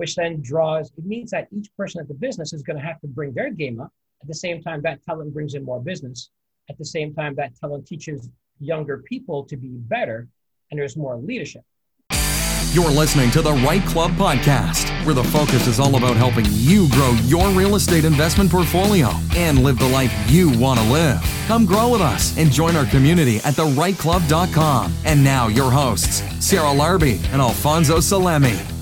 [0.00, 2.98] which then draws, it means that each person at the business is going to have
[3.02, 3.92] to bring their game up.
[4.22, 6.30] At the same time, that talent brings in more business.
[6.70, 10.26] At the same time, that talent teaches younger people to be better,
[10.70, 11.60] and there's more leadership.
[12.72, 16.88] You're listening to the REITE Club podcast, where the focus is all about helping you
[16.92, 21.20] grow your real estate investment portfolio and live the life you want to live.
[21.46, 24.94] Come grow with us and join our community at therightclub.com.
[25.04, 28.79] And now, your hosts, Sarah Larbi and Alfonso Salemi.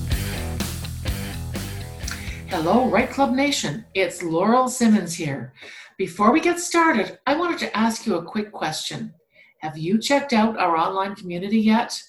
[2.51, 3.85] Hello, REITE Club Nation.
[3.93, 5.53] It's Laurel Simmons here.
[5.99, 9.13] Before we get started, I wanted to ask you a quick question.
[9.59, 12.01] Have you checked out our online community yet?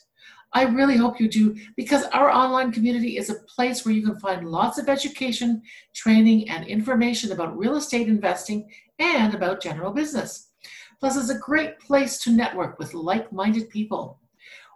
[0.55, 4.19] I really hope you do because our online community is a place where you can
[4.19, 5.61] find lots of education,
[5.95, 8.67] training, and information about real estate investing
[8.99, 10.49] and about general business.
[11.01, 14.19] Plus, it's a great place to network with like minded people.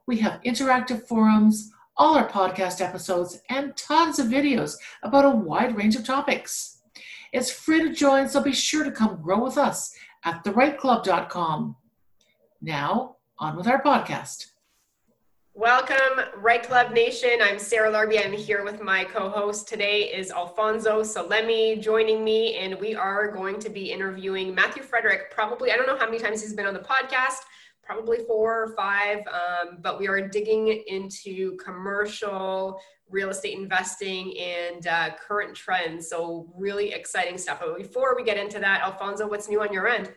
[0.07, 5.77] We have interactive forums, all our podcast episodes, and tons of videos about a wide
[5.77, 6.79] range of topics.
[7.33, 11.77] It's free to join, so be sure to come grow with us at therightclub.com.
[12.61, 14.47] Now, on with our podcast.
[15.57, 17.39] Welcome, REITE Club Nation.
[17.41, 18.25] I'm Sarah Larbi.
[18.25, 23.61] I'm here with my co-host today is Alfonso Salemi joining me, and we are going
[23.61, 25.31] to be interviewing Mathew Frederick.
[25.31, 27.43] Probably, I don't know how many times he's been on the podcast,
[27.85, 34.87] probably four or five, um, but we are digging into commercial real estate investing and
[34.87, 36.09] uh, current trends.
[36.09, 37.61] So really exciting stuff.
[37.61, 40.13] But before we get into that, Alfonso, what's new on your end?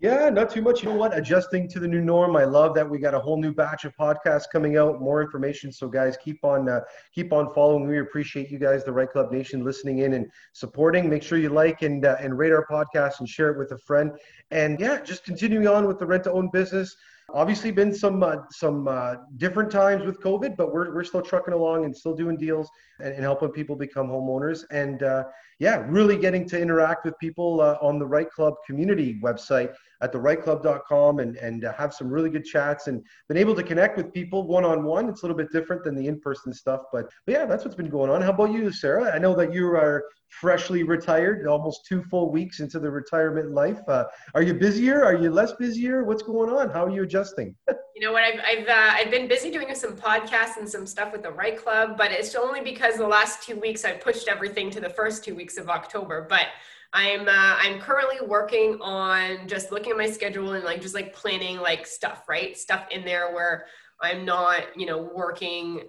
[0.00, 0.84] Yeah, not too much.
[0.84, 1.16] You know what?
[1.16, 2.36] Adjusting to the new norm.
[2.36, 5.72] I love that we got a whole new batch of podcasts coming out, more information.
[5.72, 6.82] So guys, keep on uh,
[7.12, 7.88] keep on following.
[7.88, 11.10] We appreciate you guys, the REITE Club Nation, listening in and supporting.
[11.10, 13.78] Make sure you like and uh, and rate our podcast and share it with a
[13.78, 14.12] friend.
[14.52, 16.94] And yeah, just continuing on with the rent to own business.
[17.34, 21.52] Obviously, been some uh, some uh, different times with COVID, but we're we're still trucking
[21.52, 24.62] along and still doing deals and, and helping people become homeowners.
[24.70, 25.24] And uh,
[25.58, 30.12] yeah, really getting to interact with people uh, on the REITE Club community website at
[30.12, 34.12] therightclub.com and, and uh, have some really good chats and been able to connect with
[34.12, 35.08] people one on one.
[35.08, 37.76] It's a little bit different than the in person stuff, but, but yeah, that's what's
[37.76, 38.22] been going on.
[38.22, 39.12] How about you, Sarah?
[39.12, 43.80] I know that you are freshly retired, almost two full weeks into the retirement life.
[43.88, 44.04] Uh,
[44.34, 45.04] are you busier?
[45.04, 46.04] Are you less busier?
[46.04, 46.70] What's going on?
[46.70, 47.54] How are you adjusting?
[47.68, 48.22] you know what?
[48.22, 51.56] I've I've, uh, I've been busy doing some podcasts and some stuff with the REITE
[51.56, 55.24] Club, but it's only because the last two weeks I pushed everything to the first
[55.24, 56.26] two weeks of October.
[56.28, 56.46] But
[56.92, 61.14] I'm uh, I'm currently working on just looking at my schedule and like just like
[61.14, 62.56] planning like stuff, right?
[62.56, 63.66] Stuff in there where
[64.00, 65.82] I'm not, you know, working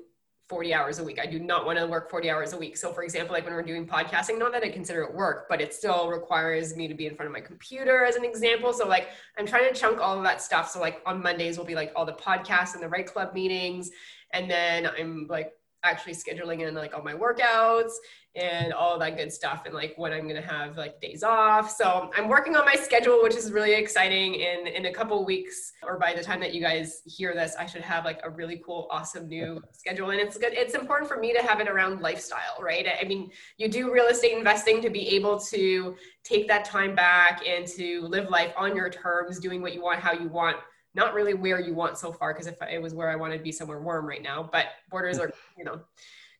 [0.49, 1.19] 40 hours a week.
[1.21, 2.75] I do not want to work 40 hours a week.
[2.75, 5.61] So for example, like when we're doing podcasting, not that I consider it work, but
[5.61, 8.73] it still requires me to be in front of my computer as an example.
[8.73, 10.69] So like I'm trying to chunk all of that stuff.
[10.71, 13.91] So like on Mondays will be like all the podcasts and the REITE Club meetings.
[14.33, 17.91] And then I'm like actually scheduling in like all my workouts
[18.35, 21.71] and all that good stuff and like when I'm gonna have like days off.
[21.71, 24.35] So I'm working on my schedule, which is really exciting.
[24.35, 27.65] In in a couple weeks, or by the time that you guys hear this, I
[27.65, 30.11] should have like a really cool, awesome new schedule.
[30.11, 30.53] And it's good.
[30.53, 32.87] It's important for me to have it around lifestyle, right?
[33.01, 37.41] I mean, you do real estate investing to be able to take that time back
[37.47, 40.57] and to live life on your terms, doing what you want, how you want
[40.95, 43.43] not really where you want so far because if it was where I wanted to
[43.43, 45.81] be somewhere warm right now, but borders are, you know,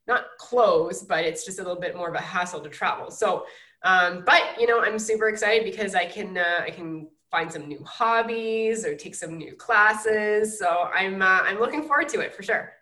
[0.10, 3.10] not close, but it's just a little bit more of a hassle to travel.
[3.10, 3.46] So,
[3.84, 7.68] um, but you know, I'm super excited because I can uh, I can find some
[7.68, 10.60] new hobbies or take some new classes.
[10.60, 12.74] So I'm uh, I'm looking forward to it for sure.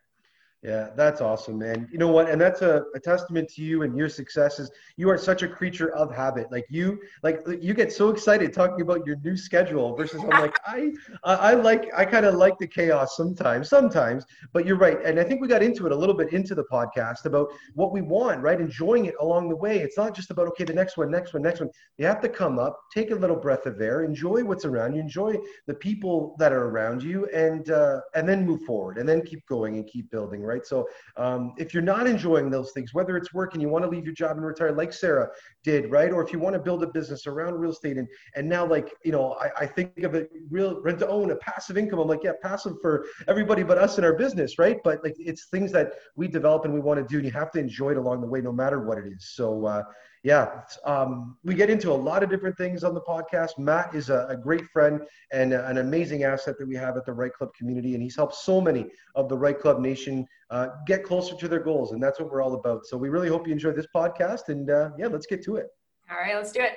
[0.63, 1.87] Yeah, that's awesome, man.
[1.91, 2.31] You know what?
[2.31, 4.71] And that's a, a, testament to you and your successes.
[4.97, 6.51] You are such a creature of habit.
[6.51, 10.57] Like you, like you get so excited talking about your new schedule versus I'm like,
[10.65, 14.97] I, I like, I kind of like the chaos sometimes, sometimes, but you're right.
[15.05, 17.91] And I think we got into it a little bit into the podcast about what
[17.91, 18.59] we want, right?
[18.59, 19.77] Enjoying it along the way.
[19.77, 21.69] It's not just about, okay, the next one, next one, next one.
[21.99, 25.01] You have to come up, take a little breath of air, enjoy what's around you,
[25.01, 25.35] enjoy
[25.67, 29.45] the people that are around you and, uh, and then move forward and then keep
[29.45, 30.65] going and keep building right?
[30.65, 30.87] So
[31.17, 34.05] um, if you're not enjoying those things, whether it's work and you want to leave
[34.05, 35.29] your job and retire, like Sarah
[35.63, 36.11] did, right?
[36.11, 38.93] Or if you want to build a business around real estate and and now like
[39.03, 41.99] you know, I, I think of it real rent to own a passive income.
[41.99, 44.77] I'm like, yeah, passive for everybody but us in our business, right?
[44.83, 47.51] But like it's things that we develop and we want to do, and you have
[47.51, 49.29] to enjoy it along the way, no matter what it is.
[49.29, 49.65] So.
[49.65, 49.83] Uh,
[50.23, 53.57] yeah, um, we get into a lot of different things on the podcast.
[53.57, 57.05] Matt is a, a great friend and a, an amazing asset that we have at
[57.05, 60.69] the REITE Club community, and he's helped so many of the REITE Club Nation uh,
[60.85, 62.85] get closer to their goals, and that's what we're all about.
[62.85, 65.67] So we really hope you enjoy this podcast, and uh, yeah, let's get to it.
[66.09, 66.73] All right, let's do it.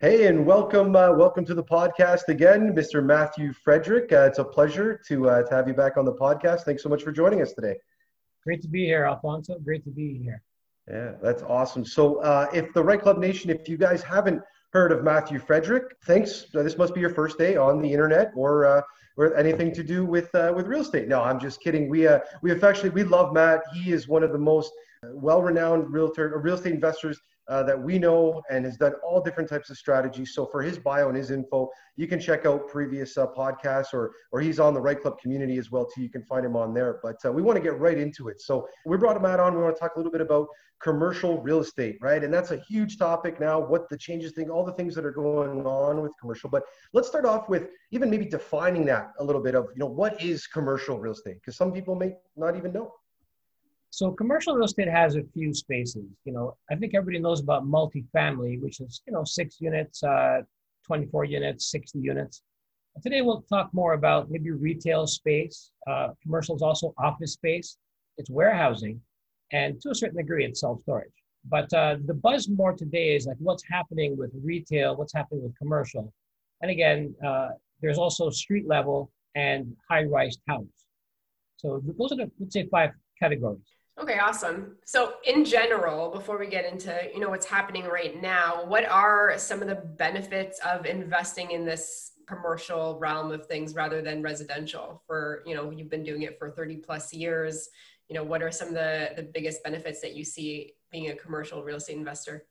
[0.00, 3.02] Hey, and welcome, uh, welcome to the podcast again, Mr.
[3.02, 4.12] Mathew Frederick.
[4.12, 6.62] Uh, it's a pleasure to uh, to have you back on the podcast.
[6.62, 7.76] Thanks so much for joining us today.
[8.44, 9.58] Great to be here, Alfonso.
[9.60, 10.42] Great to be here.
[10.88, 11.84] Yeah, that's awesome.
[11.84, 14.42] So, uh, if the REITE Club Nation, if you guys haven't
[14.72, 16.46] heard of Mathew Frederick, thanks.
[16.54, 18.82] Uh, this must be your first day on the internet or uh,
[19.16, 21.08] or anything to do with uh, with real estate.
[21.08, 21.88] No, I'm just kidding.
[21.88, 23.62] We uh, we affectionately we love Matt.
[23.72, 24.72] He is one of the most
[25.12, 27.18] well-renowned realtor real estate investors
[27.48, 30.34] uh, that we know and has done all different types of strategies.
[30.34, 34.12] So for his bio and his info, you can check out previous uh, podcasts or
[34.32, 36.02] or he's on the REITE Club community as well too.
[36.02, 37.00] You can find him on there.
[37.02, 38.40] But uh, we want to get right into it.
[38.40, 39.54] So we brought Matt on.
[39.54, 40.48] We want to talk a little bit about
[40.82, 42.22] commercial real estate, right?
[42.22, 43.58] And that's a huge topic now.
[43.58, 46.50] What the changes thing, all the things that are going on with commercial.
[46.50, 49.86] But let's start off with even maybe defining that a little bit of you know
[49.86, 52.92] what is commercial real estate because some people may not even know.
[53.94, 56.04] So commercial real estate has a few spaces.
[56.24, 60.40] You know, I think everybody knows about multifamily, which is you know six units, uh,
[60.84, 62.42] 24 units, 60 units.
[63.04, 65.70] Today we'll talk more about maybe retail space.
[65.86, 67.78] Uh, commercial is also office space.
[68.18, 69.00] It's warehousing,
[69.52, 71.14] and to a certain degree, it's self storage.
[71.44, 75.56] But uh, the buzz more today is like what's happening with retail, what's happening with
[75.56, 76.12] commercial,
[76.62, 77.50] and again, uh,
[77.80, 80.66] there's also street level and high rise towers.
[81.58, 83.73] So those are the let's say five categories.
[84.00, 84.76] Okay, awesome.
[84.84, 89.38] So in general, before we get into, you know, what's happening right now, what are
[89.38, 95.02] some of the benefits of investing in this commercial realm of things rather than residential
[95.06, 97.68] for, you know, you've been doing it for 30 plus years.
[98.08, 101.14] You know, what are some of the, the biggest benefits that you see being a
[101.14, 102.46] commercial real estate investor?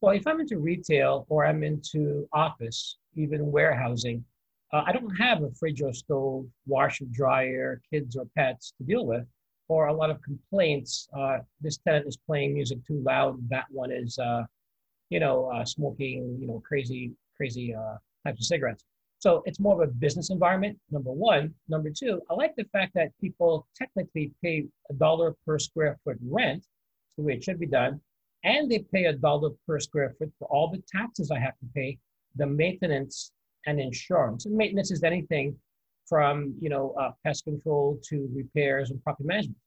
[0.00, 4.24] Well, if I'm into retail or I'm into office, even warehousing,
[4.72, 9.06] uh, I don't have a fridge or stove, washer, dryer, kids or pets to deal
[9.06, 9.26] with
[9.68, 11.08] or a lot of complaints.
[11.16, 13.36] Uh, this tenant is playing music too loud.
[13.48, 14.44] That one is, uh,
[15.10, 18.84] you know, uh, smoking, you know, crazy, crazy uh, types of cigarettes.
[19.18, 20.78] So it's more of a business environment.
[20.90, 21.54] Number one.
[21.68, 26.18] Number two, I like the fact that people technically pay a dollar per square foot
[26.22, 26.64] rent,
[27.16, 28.00] the way it should be done,
[28.44, 31.66] and they pay a dollar per square foot for all the taxes I have to
[31.74, 31.98] pay,
[32.36, 33.32] the maintenance
[33.66, 34.46] and insurance.
[34.46, 35.56] And maintenance is anything
[36.08, 39.58] from you know uh, pest control to repairs and property management.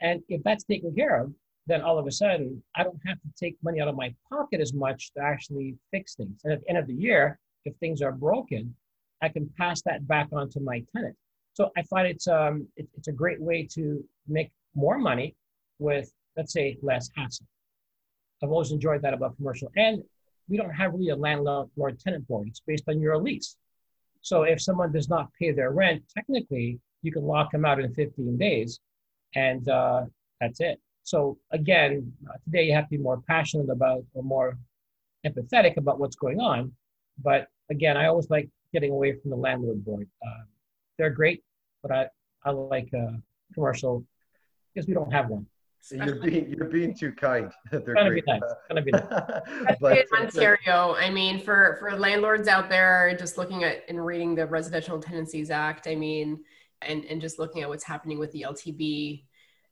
[0.00, 1.32] And if that's taken care of,
[1.66, 4.60] then all of a sudden I don't have to take money out of my pocket
[4.60, 6.40] as much to actually fix things.
[6.44, 8.74] And at the end of the year, if things are broken,
[9.22, 11.16] I can pass that back on to my tenant.
[11.54, 15.34] So I find it's um, it, it's a great way to make more money
[15.78, 17.46] with let's say less hassle.
[18.42, 20.02] I've always enjoyed that about commercial, and
[20.48, 22.48] we don't have really a landlord tenant board.
[22.48, 23.56] It's based on your lease.
[24.22, 27.92] So if someone does not pay their rent, technically you can lock them out in
[27.94, 28.80] 15 days,
[29.34, 30.04] and uh,
[30.40, 30.80] that's it.
[31.02, 32.12] So again,
[32.44, 34.58] today you have to be more passionate about or more
[35.24, 36.72] empathetic about what's going on.
[37.22, 40.08] But again, I always like getting away from the landlord board.
[40.26, 40.44] Uh,
[40.98, 41.44] they're great,
[41.82, 42.08] but I
[42.44, 43.16] I like uh,
[43.54, 44.04] commercial
[44.74, 45.46] because we don't have one.
[45.90, 47.52] You're being you're being too kind.
[47.70, 48.24] They're gonna great.
[48.24, 48.42] be nice.
[48.68, 49.76] Gonna be nice.
[49.80, 54.34] but, in Ontario, I mean, for for landlords out there, just looking at and reading
[54.34, 56.44] the Residential Tenancies Act, I mean,
[56.82, 59.24] and and just looking at what's happening with the LTB,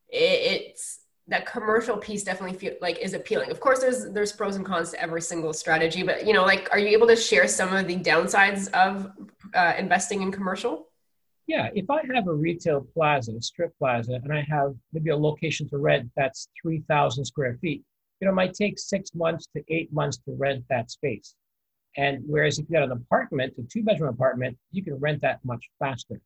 [0.09, 3.51] it, it's that commercial piece definitely feel like is appealing.
[3.51, 6.69] Of course, there's there's pros and cons to every single strategy, but you know, like,
[6.71, 9.11] are you able to share some of the downsides of
[9.55, 10.89] uh, investing in commercial?
[11.47, 15.17] Yeah, if I have a retail plaza, a strip plaza, and I have maybe a
[15.17, 17.83] location to rent that's 3,000 square feet,
[18.21, 21.35] you know, it might take six months to eight months to rent that space.
[21.97, 25.41] And whereas if you got an apartment, a two bedroom apartment, you can rent that
[25.45, 26.21] much faster.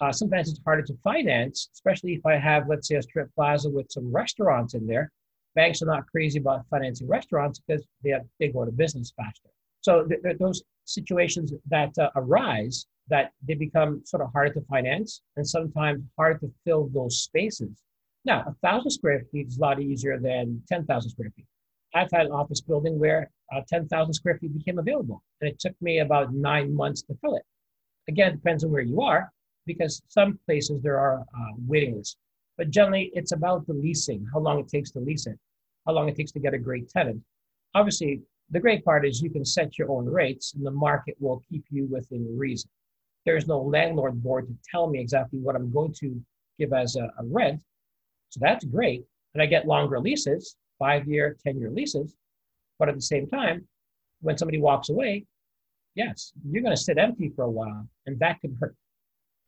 [0.00, 3.70] Uh, sometimes it's harder to finance, especially if I have, let's say, a strip plaza
[3.70, 5.10] with some restaurants in there.
[5.54, 9.50] Banks are not crazy about financing restaurants because they, have, they go to business faster.
[9.84, 14.62] So th- th- those situations that uh, arise that they become sort of harder to
[14.62, 17.82] finance and sometimes hard to fill those spaces.
[18.24, 21.44] Now, a thousand square feet is a lot easier than 10,000 square feet.
[21.94, 25.74] I've had an office building where uh, 10,000 square feet became available, and it took
[25.82, 27.44] me about nine months to fill it.
[28.08, 29.30] Again, it depends on where you are,
[29.66, 32.16] because some places there are uh, waiting lists.
[32.56, 35.38] But generally, it's about the leasing, how long it takes to lease it,
[35.86, 37.22] how long it takes to get a great tenant.
[37.74, 41.42] Obviously, the great part is you can set your own rates, and the market will
[41.48, 42.70] keep you within reason.
[43.24, 46.20] There's no landlord board to tell me exactly what I'm going to
[46.58, 47.60] give as a, a rent.
[48.28, 49.04] So that's great.
[49.32, 52.14] And I get longer leases, five year, 10 year leases.
[52.78, 53.66] But at the same time,
[54.20, 55.24] when somebody walks away,
[55.94, 58.74] yes, you're going to sit empty for a while, and that could hurt.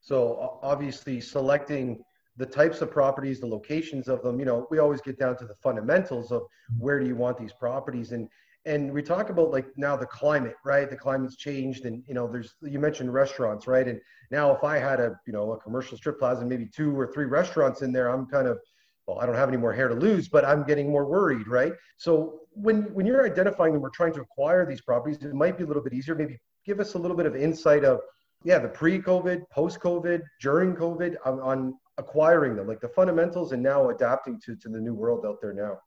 [0.01, 2.03] So obviously, selecting
[2.37, 5.47] the types of properties, the locations of them, you know, we always get down to
[5.47, 6.43] the fundamentals of
[6.79, 8.13] where do you want these properties.
[8.13, 8.29] And
[8.67, 12.27] and we talk about like now the climate right the climate's changed and you know
[12.31, 15.97] there's you mentioned restaurants right and now if i had a you know a commercial
[15.97, 18.59] strip plaza and maybe two or three restaurants in there i'm kind of
[19.07, 21.73] well, I don't have any more hair to lose, but I'm getting more worried, right?
[21.97, 25.65] So when when you're identifying them, we're trying to acquire these properties, it might be
[25.65, 26.15] a little bit easier.
[26.15, 28.01] Maybe give us a little bit of insight of,
[28.43, 33.91] yeah, the pre-COVID, post-COVID, during COVID on, on acquiring them, like the fundamentals, and now
[33.91, 35.79] adapting to to the new world out there now.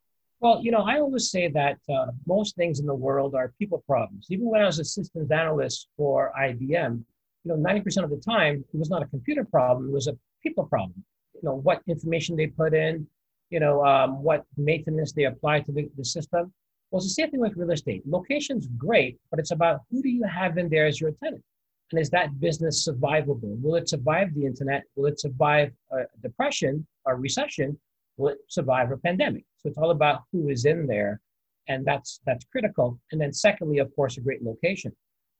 [0.41, 3.83] Well, you know, I always say that uh, most things in the world are people
[3.85, 4.27] problems.
[4.29, 7.03] Even when I was a systems analyst for IBM,
[7.43, 10.17] you know, 90% of the time, it was not a computer problem, it was a
[10.41, 11.03] people problem.
[11.33, 13.05] You know, what information they put in,
[13.49, 16.53] you know, um, what maintenance they apply to the, the system.
[16.89, 18.03] Well, it's the same thing with real estate.
[18.07, 21.43] Location's great, but it's about who do you have in there as your tenant?
[21.91, 23.61] And is that business survivable?
[23.61, 24.83] Will it survive the internet?
[24.95, 27.77] Will it survive a depression or recession?
[28.19, 29.45] Will it survive a pandemic?
[29.59, 31.21] So it's all about who is in there,
[31.69, 32.99] and that's that's critical.
[33.11, 34.91] And then secondly, of course, a great location.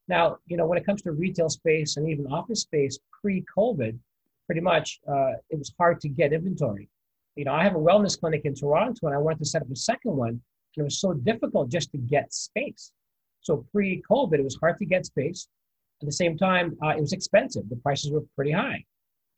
[0.07, 3.99] Now, you know, when it comes to retail space and even office space pre-COVID,
[4.47, 6.89] pretty much uh, it was hard to get inventory.
[7.35, 9.69] You know, I have a wellness clinic in Toronto, and I wanted to set up
[9.69, 12.91] a second one, and it was so difficult just to get space.
[13.41, 15.47] So pre-COVID, it was hard to get space.
[16.01, 17.67] At the same time, uh, it was expensive.
[17.69, 18.85] The prices were pretty high,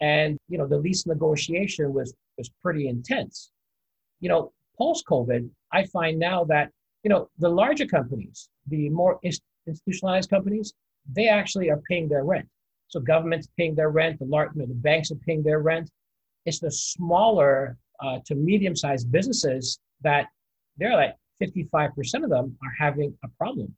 [0.01, 3.51] and you know, the lease negotiation was was pretty intense.
[4.19, 6.71] You know, post-COVID, I find now that
[7.03, 10.73] you know the larger companies, the more institutionalized companies,
[11.11, 12.47] they actually are paying their rent.
[12.87, 15.89] So government's paying their rent, the large, you know, the banks are paying their rent.
[16.45, 20.27] It's the smaller uh, to medium-sized businesses that
[20.77, 21.91] they're like 55%
[22.23, 23.73] of them are having a problem.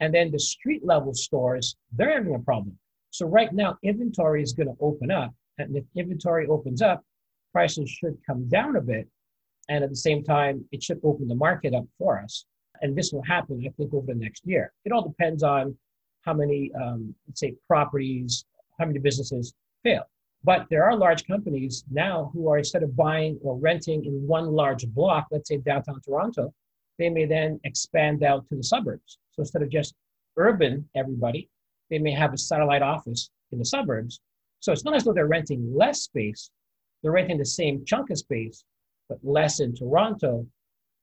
[0.00, 2.78] And then the street level stores, they're having a problem.
[3.10, 5.32] So right now, inventory is going to open up.
[5.58, 7.02] And if inventory opens up,
[7.52, 9.08] prices should come down a bit.
[9.68, 12.44] And at the same time, it should open the market up for us.
[12.82, 14.72] And this will happen, I think, over the next year.
[14.84, 15.76] It all depends on
[16.22, 18.44] how many, um, let's say, properties,
[18.78, 20.04] how many businesses fail.
[20.44, 24.46] But there are large companies now who are instead of buying or renting in one
[24.46, 26.52] large block, let's say downtown Toronto,
[26.98, 29.18] they may then expand out to the suburbs.
[29.32, 29.94] So instead of just
[30.36, 31.48] urban everybody,
[31.90, 34.20] they may have a satellite office in the suburbs.
[34.60, 36.50] So it's not as though they're renting less space,
[37.02, 38.64] they're renting the same chunk of space,
[39.08, 40.46] but less in Toronto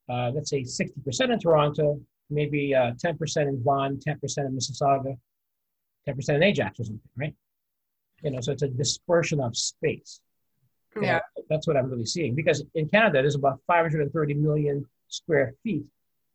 [0.08, 5.16] uh, let's say 60% in Toronto, maybe uh, 10% in Vaughan, 10% in Mississauga,
[6.08, 7.34] 10% in Ajax or something, right?
[8.22, 10.20] You know, so it's a dispersion of space.
[11.00, 11.20] Yeah.
[11.50, 15.86] that's what I'm really seeing because in Canada, there's about 530 million square feet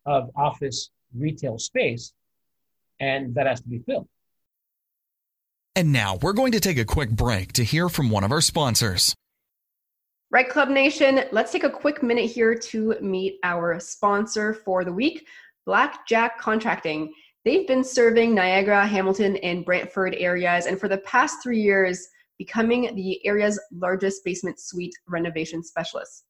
[0.05, 2.11] of office retail space,
[2.99, 4.09] and that has to be filled.
[5.79, 8.41] And now we're going to take a quick break to hear from one of our
[8.41, 9.15] sponsors.
[10.29, 14.91] REITE Club Nation, let's take a quick minute here to meet our sponsor for the
[14.91, 15.25] week,
[15.65, 17.13] Blackjack Contracting.
[17.45, 22.93] They've been serving Niagara, Hamilton, and Brantford areas, and for the past three years, becoming
[22.93, 26.25] the area's largest basement suite renovation specialist.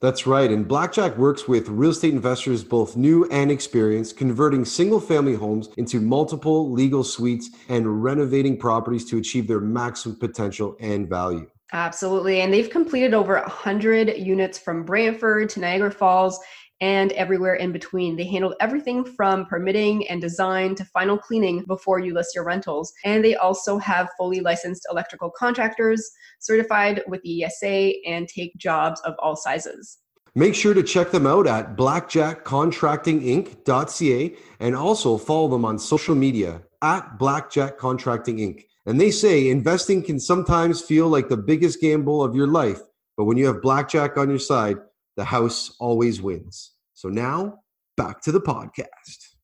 [0.00, 0.50] That's right.
[0.50, 5.70] And Blackjack works with real estate investors, both new and experienced, converting single family homes
[5.76, 11.48] into multiple legal suites and renovating properties to achieve their maximum potential and value.
[11.72, 12.40] Absolutely.
[12.40, 16.38] And they've completed over 100 units from Brantford to Niagara Falls
[16.80, 18.16] and everywhere in between.
[18.16, 22.92] They handle everything from permitting and design to final cleaning before you list your rentals.
[23.04, 29.00] And they also have fully licensed electrical contractors certified with the ESA and take jobs
[29.02, 29.98] of all sizes.
[30.36, 36.60] Make sure to check them out at blackjackcontractinginc.ca and also follow them on social media
[36.82, 38.64] at Blackjack Contracting Inc.
[38.84, 42.80] And they say investing can sometimes feel like the biggest gamble of your life,
[43.16, 44.76] but when you have blackjack on your side,
[45.16, 46.72] the house always wins.
[46.94, 47.60] So now,
[47.96, 49.34] back to the podcast.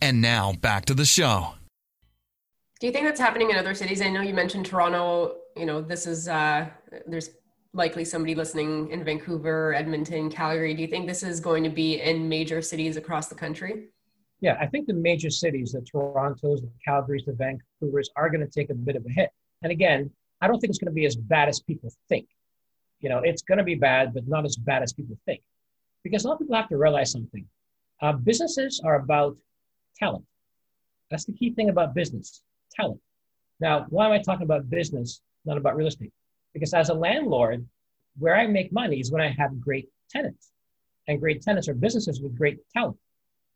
[0.00, 1.54] And now, back to the show.
[2.80, 4.02] Do you think that's happening in other cities?
[4.02, 5.36] I know you mentioned Toronto.
[5.56, 6.68] You know, this is, uh,
[7.06, 7.30] there's
[7.72, 10.74] likely somebody listening in Vancouver, Edmonton, Calgary.
[10.74, 13.88] Do you think this is going to be in major cities across the country?
[14.40, 18.46] yeah, I think the major cities, the Torontos, the Calgarys, the Vancouvers, are going to
[18.46, 19.30] take a bit of a hit.
[19.62, 22.28] And again, I don't think it's going to be as bad as people think.
[23.00, 25.42] You know, it's going to be bad, but not as bad as people think.
[26.02, 27.46] Because a lot of people have to realize something.
[28.00, 29.36] Uh, businesses are about
[29.98, 30.24] talent.
[31.10, 32.42] That's the key thing about business
[32.74, 33.00] talent.
[33.60, 36.12] Now, why am I talking about business, not about real estate?
[36.52, 37.66] Because as a landlord,
[38.18, 40.50] where I make money is when I have great tenants.
[41.08, 42.96] And great tenants are businesses with great talent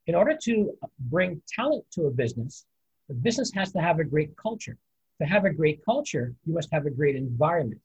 [0.06, 2.66] in order to bring talent to a business,
[3.08, 4.76] the business has to have a great culture.
[5.20, 7.80] To have a great culture, you must have a great environment.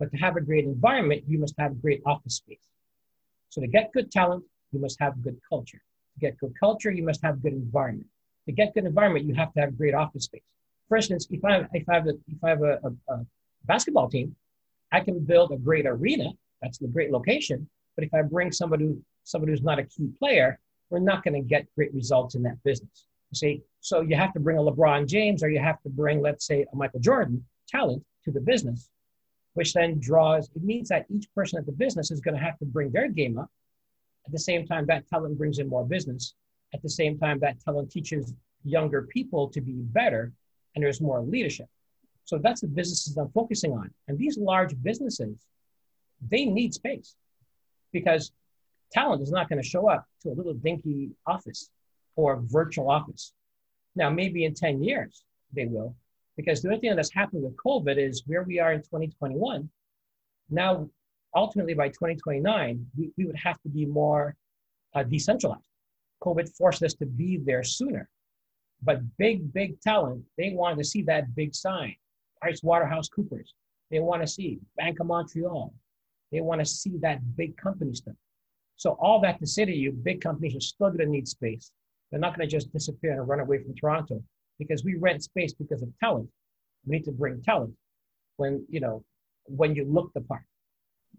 [0.00, 2.66] But to have a great environment, you must have great office space.
[3.50, 4.42] So to get good talent,
[4.72, 5.80] you must have good culture.
[6.14, 8.08] To get good culture, you must have good environment.
[8.46, 10.42] To get good environment, you have to have great office space.
[10.88, 13.26] For instance, if I, if I have, a, if I have a, a, a
[13.66, 14.34] basketball team,
[14.90, 16.30] I can build a great arena.
[16.62, 17.68] That's the great location.
[17.94, 21.46] But if I bring somebody somebody who's not a key player, we're not going to
[21.46, 23.06] get great results in that business.
[23.30, 26.20] You see, so you have to bring a LeBron James or you have to bring,
[26.20, 28.90] let's say, a Michael Jordan talent to the business,
[29.54, 30.48] which then draws.
[30.54, 33.08] It means that each person at the business is going to have to bring their
[33.08, 33.50] game up.
[34.26, 36.34] At the same time, that talent brings in more business.
[36.72, 38.32] At the same time, that talent teaches
[38.64, 40.32] younger people to be better,
[40.74, 41.66] and there's more leadership.
[42.24, 43.90] So that's the businesses I'm focusing on.
[44.06, 45.36] And these large businesses,
[46.30, 47.16] they need space
[47.92, 48.30] because
[48.92, 51.70] talent is not going to show up to a little dinky office
[52.14, 53.32] or virtual office.
[53.96, 55.96] Now, maybe in 10 years they will,
[56.40, 59.68] because the only thing that's happened with COVID is where we are in 2021.
[60.48, 60.88] Now,
[61.36, 64.34] ultimately by 2029, we, we would have to be more
[64.94, 65.60] uh, decentralized.
[66.22, 68.08] COVID forced us to be there sooner.
[68.82, 71.94] But big, big talent, they want to see that big sign.
[72.40, 73.52] Price Waterhouse Coopers,
[73.90, 75.74] they want to see Bank of Montreal.
[76.32, 78.14] They want to see that big company stuff.
[78.76, 81.70] So all that to say to you, big companies are still going to need space.
[82.10, 84.22] They're not going to just disappear and run away from Toronto
[84.60, 86.28] because we rent space because of talent.
[86.86, 87.74] We need to bring talent
[88.36, 89.02] when you know
[89.46, 90.42] when you look the part.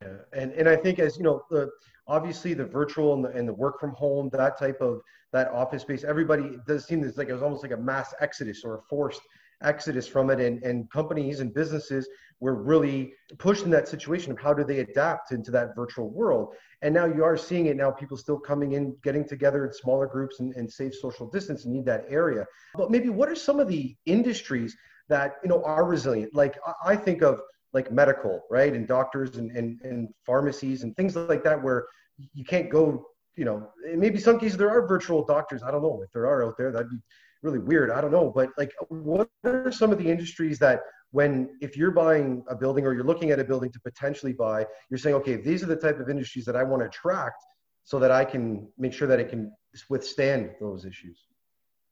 [0.01, 1.69] Yeah, and and I think as you know, the
[2.07, 5.01] obviously the virtual and the, and the work from home, that type of
[5.33, 8.62] that office space, everybody does seem it's like it was almost like a mass exodus
[8.63, 9.21] or a forced
[9.63, 12.07] exodus from it and, and companies and businesses
[12.39, 16.55] were really pushed in that situation of how do they adapt into that virtual world.
[16.81, 20.07] And now you are seeing it now people still coming in getting together in smaller
[20.07, 22.45] groups and, and safe social distance and need that area.
[22.73, 24.75] But maybe what are some of the industries
[25.07, 26.33] that you know are resilient?
[26.33, 27.41] Like i think of
[27.73, 28.73] like medical right?
[28.73, 31.85] And doctors and, and, and pharmacies and things like that where
[32.33, 35.61] you can't go you know maybe some cases there are virtual doctors.
[35.63, 36.01] I don't know.
[36.03, 37.01] If there are out there that'd be
[37.43, 37.89] really weird.
[37.91, 40.81] I don't know, but like, what are some of the industries that
[41.12, 44.65] when if you're buying a building or you're looking at a building to potentially buy,
[44.89, 47.43] you're saying, okay, these are the type of industries that I want to attract
[47.83, 49.51] so that I can make sure that it can
[49.89, 51.25] withstand those issues.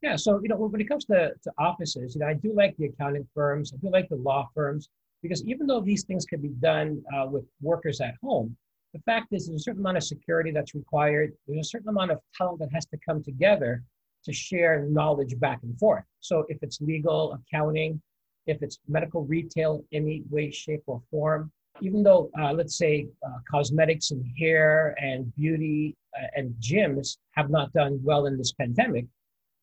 [0.01, 2.75] Yeah, so you know when it comes to, to offices, you know I do like
[2.77, 4.89] the accounting firms, I do like the law firms
[5.21, 8.55] because even though these things can be done uh, with workers at home,
[8.93, 11.33] the fact is there's a certain amount of security that's required.
[11.47, 13.83] There's a certain amount of talent that has to come together
[14.25, 16.03] to share knowledge back and forth.
[16.19, 18.01] So if it's legal, accounting,
[18.45, 21.51] if it's medical retail, any way, shape, or form,
[21.81, 27.49] even though uh, let's say uh, cosmetics and hair and beauty uh, and gyms have
[27.49, 29.05] not done well in this pandemic,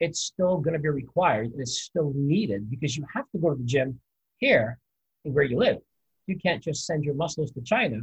[0.01, 3.51] it's still going to be required and it's still needed because you have to go
[3.51, 3.99] to the gym
[4.39, 4.79] here
[5.25, 5.79] and where you live.
[6.27, 8.01] You can't just send your muscles to China,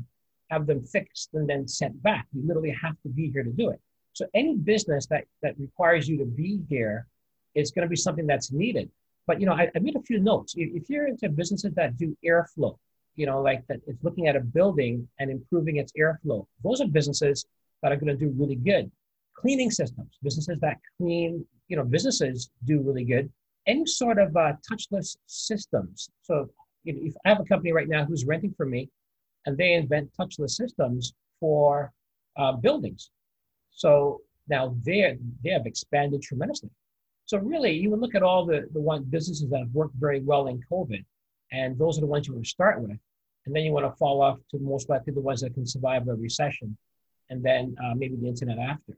[0.50, 2.28] have them fixed and then sent back.
[2.34, 3.80] You literally have to be here to do it.
[4.14, 7.08] So any business that, that requires you to be here
[7.56, 8.90] is going to be something that's needed.
[9.26, 10.54] But you know, I, I made a few notes.
[10.58, 12.78] If, if you're into businesses that do airflow,
[13.16, 16.88] you know, like that it's looking at a building and improving its airflow, those are
[16.88, 17.46] businesses
[17.82, 18.92] that are going to do really good.
[19.36, 23.32] Cleaning systems, businesses that clean, you know, businesses do really good.
[23.66, 26.10] Any sort of uh, touchless systems.
[26.22, 26.50] So
[26.86, 28.90] if I have a company right now who's renting from me,
[29.46, 31.92] and they invent touchless systems for
[32.38, 33.12] uh, buildings.
[33.74, 36.70] So now they they have expanded tremendously.
[37.26, 40.22] So really, you would look at all the the one businesses that have worked very
[40.22, 41.04] well in COVID,
[41.52, 42.98] and those are the ones you want to start with,
[43.46, 46.08] and then you want to fall off to most likely the ones that can survive
[46.08, 46.78] a recession,
[47.30, 48.98] and then uh, maybe the internet after.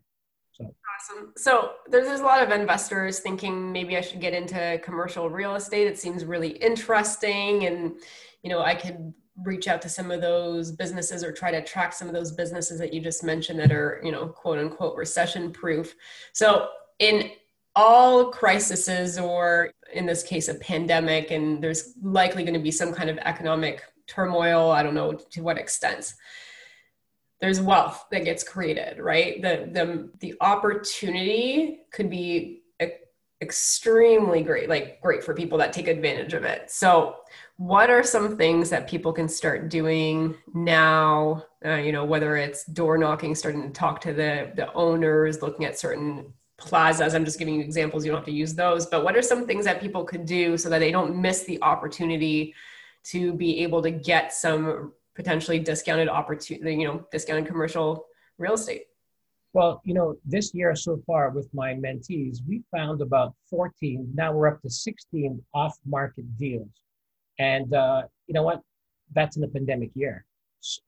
[0.54, 1.34] So awesome.
[1.36, 5.56] So there's, there's a lot of investors thinking maybe I should get into commercial real
[5.56, 5.88] estate.
[5.88, 7.96] It seems really interesting, and
[8.42, 11.94] you know I could reach out to some of those businesses or try to track
[11.94, 15.52] some of those businesses that you just mentioned that are you know quote unquote recession
[15.52, 15.96] proof.
[16.34, 16.70] So
[17.00, 17.32] in
[17.76, 22.94] all crises or in this case a pandemic and there's likely going to be some
[22.94, 26.14] kind of economic turmoil i don't know to what extent
[27.42, 29.42] there's wealth that gets created right?
[29.42, 32.64] The the the opportunity could be
[33.42, 36.72] extremely great like great for people that take advantage of it.
[36.72, 37.18] So
[37.58, 42.66] what are some things that people can start doing now uh, you know whether it's
[42.66, 47.14] door knocking starting to talk to the the owners looking at certain plazas.
[47.14, 48.06] I'm just giving you examples.
[48.06, 48.86] You don't have to use those.
[48.86, 51.62] But what are some things that people could do so that they don't miss the
[51.62, 52.54] opportunity
[53.06, 58.06] to be able to get some potentially discounted opportunity you know discounted commercial
[58.38, 58.84] real estate?
[59.54, 64.34] Well, you know, this year so far with my mentees, we found about 14, now
[64.34, 66.68] we're up to 16 off market deals.
[67.40, 68.62] And uh, you know what?
[69.14, 70.26] That's in the pandemic year.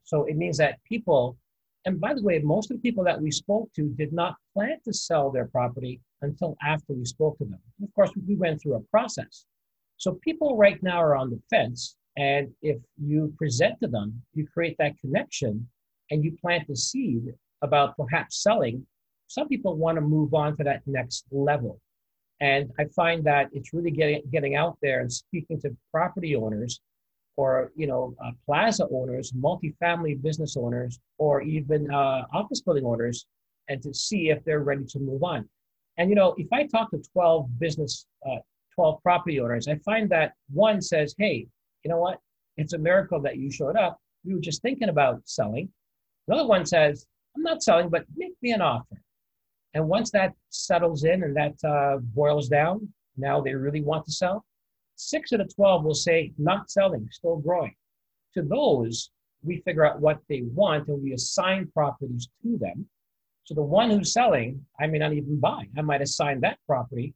[0.03, 1.38] So it means that people,
[1.86, 4.77] and by the way, most of the people that we spoke to did not plan
[4.86, 7.60] to sell their property until after we spoke to them.
[7.83, 9.45] Of course, we went through a process.
[9.97, 11.95] So people right now are on the fence.
[12.17, 15.67] And if you present to them, you create that connection,
[16.10, 17.23] and you plant the seed
[17.62, 18.86] about perhaps selling,
[19.27, 21.79] some people want to move on to that next level.
[22.39, 26.80] And I find that it's really getting getting out there and speaking to property owners
[27.38, 33.26] or you know uh, plaza owners, multifamily business owners, or even uh, office building owners,
[33.69, 35.47] and to see if they're ready to move on.
[35.97, 38.38] And you know, if I talk to 12 business, uh,
[38.76, 41.47] 12 property owners, I find that one says, "Hey,
[41.84, 42.19] you know what?
[42.58, 44.00] It's a miracle that you showed up.
[44.26, 45.69] We were just thinking about selling."
[46.28, 49.02] Another one says, "I'm not selling, but make me an offer."
[49.73, 54.12] And once that settles in and that uh, boils down, now they really want to
[54.12, 54.45] sell.
[54.95, 57.75] Six out of the 12 will say, not selling, still growing.
[58.34, 59.12] To those,
[59.43, 62.88] we figure out what they want and we assign properties to them.
[63.43, 65.67] So the one who's selling, I may not even buy.
[65.77, 67.13] I might assign that property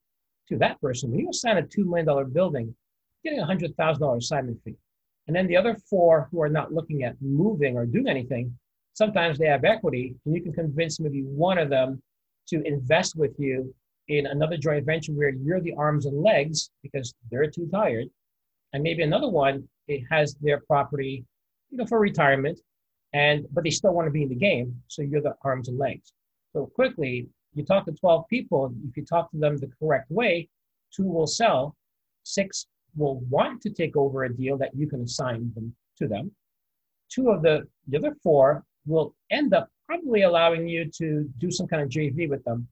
[0.50, 1.12] to that person.
[1.12, 2.76] When you assign a $2 million building,
[3.24, 4.76] getting a $100,000 assignment fee.
[5.28, 8.58] And then the other four who are not looking at moving or doing anything,
[8.94, 12.02] sometimes they have equity, and you can convince maybe one of them
[12.52, 13.74] to invest with you
[14.08, 18.08] in another joint venture where you're the arms and legs because they're too tired.
[18.74, 21.26] And maybe another one, it has their property,
[21.70, 22.60] you know, for retirement,
[23.14, 24.82] and but they still want to be in the game.
[24.88, 26.14] So you're the arms and legs.
[26.54, 30.50] So quickly, you talk to 12 people, if you talk to them the correct way,
[30.94, 31.76] two will sell,
[32.24, 36.32] six will want to take over a deal that you can assign them to them.
[37.10, 41.68] Two of the, the other four will end up probably allowing you to do some
[41.68, 42.68] kind of JV with them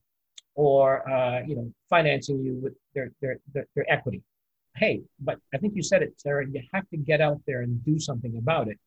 [0.54, 4.22] or uh, you know financing you with their, their, their, their equity.
[4.74, 7.84] Hey, but I think you said it, Sarah, you have to get out there and
[7.84, 8.78] do something about it,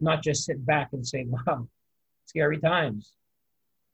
[0.00, 1.68] not just sit back and say, wow,
[2.24, 3.12] scary times.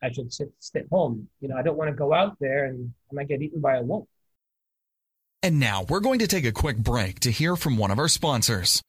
[0.02, 1.28] I should sit, sit home.
[1.40, 3.76] You know, I don't want to go out there and I might get eaten by
[3.76, 4.06] a wolf.
[5.42, 8.08] And now we're going to take a quick break to hear from one of our
[8.08, 8.82] sponsors.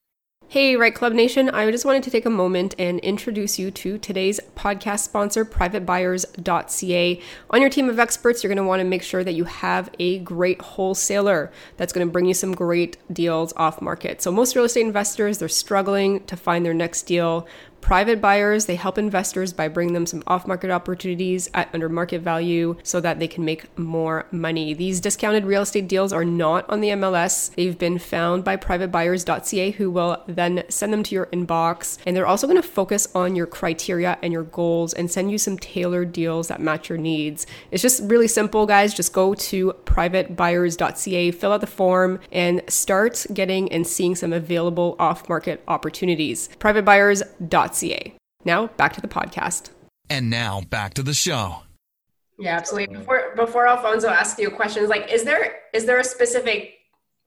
[0.51, 3.97] Hey, REITE Club Nation, I just wanted to take a moment and introduce you to
[3.97, 7.21] today's podcast sponsor, privatebuyers.ca.
[7.51, 9.89] On your team of experts, you're going to want to make sure that you have
[9.97, 14.21] a great wholesaler that's going to bring you some great deals off market.
[14.21, 17.47] So, most real estate investors, they're struggling to find their next deal.
[17.81, 22.21] Private buyers, they help investors by bringing them some off market opportunities at under market
[22.21, 24.73] value so that they can make more money.
[24.73, 27.53] These discounted real estate deals are not on the MLS.
[27.55, 31.97] They've been found by privatebuyers.ca who will then send them to your inbox.
[32.05, 35.37] And they're also going to focus on your criteria and your goals and send you
[35.37, 37.47] some tailored deals that match your needs.
[37.71, 38.93] It's just really simple, guys.
[38.93, 44.95] Just go to privatebuyers.ca, fill out the form, and start getting and seeing some available
[44.99, 46.47] off market opportunities.
[46.59, 47.70] Privatebuyers.ca
[48.43, 49.69] now, back to the podcast.
[50.09, 51.63] And now, back to the show.
[52.39, 52.97] Yeah, absolutely.
[52.97, 56.73] Before before Alfonso asks you questions, like, is there is there a specific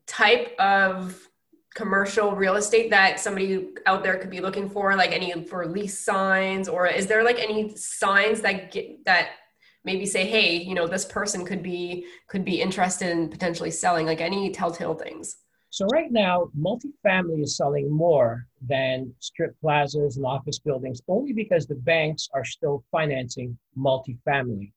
[0.07, 1.29] type of
[1.75, 5.99] commercial real estate that somebody out there could be looking for, like any for lease
[5.99, 9.31] signs, or is there like any signs that get that
[9.85, 14.07] maybe say, hey, you know, this person could be could be interested in potentially selling,
[14.07, 15.37] like any telltale things?
[15.75, 21.67] So right now, multifamily is selling more than strip plazas and office buildings, only because
[21.67, 24.71] the banks are still financing multifamily.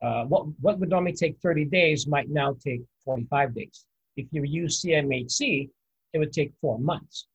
[0.00, 3.84] Uh, what, what would normally take 30 days might now take 45 days.
[4.16, 5.68] If you use CMHC,
[6.12, 7.26] it would take four months.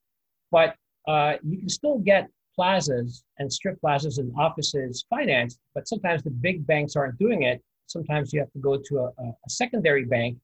[0.49, 0.77] But
[1.09, 6.31] uh, you can still get plazas and strip plazas and offices financed, but sometimes the
[6.31, 7.61] big banks aren't doing it.
[7.87, 10.37] Sometimes you have to go to a, a secondary bank,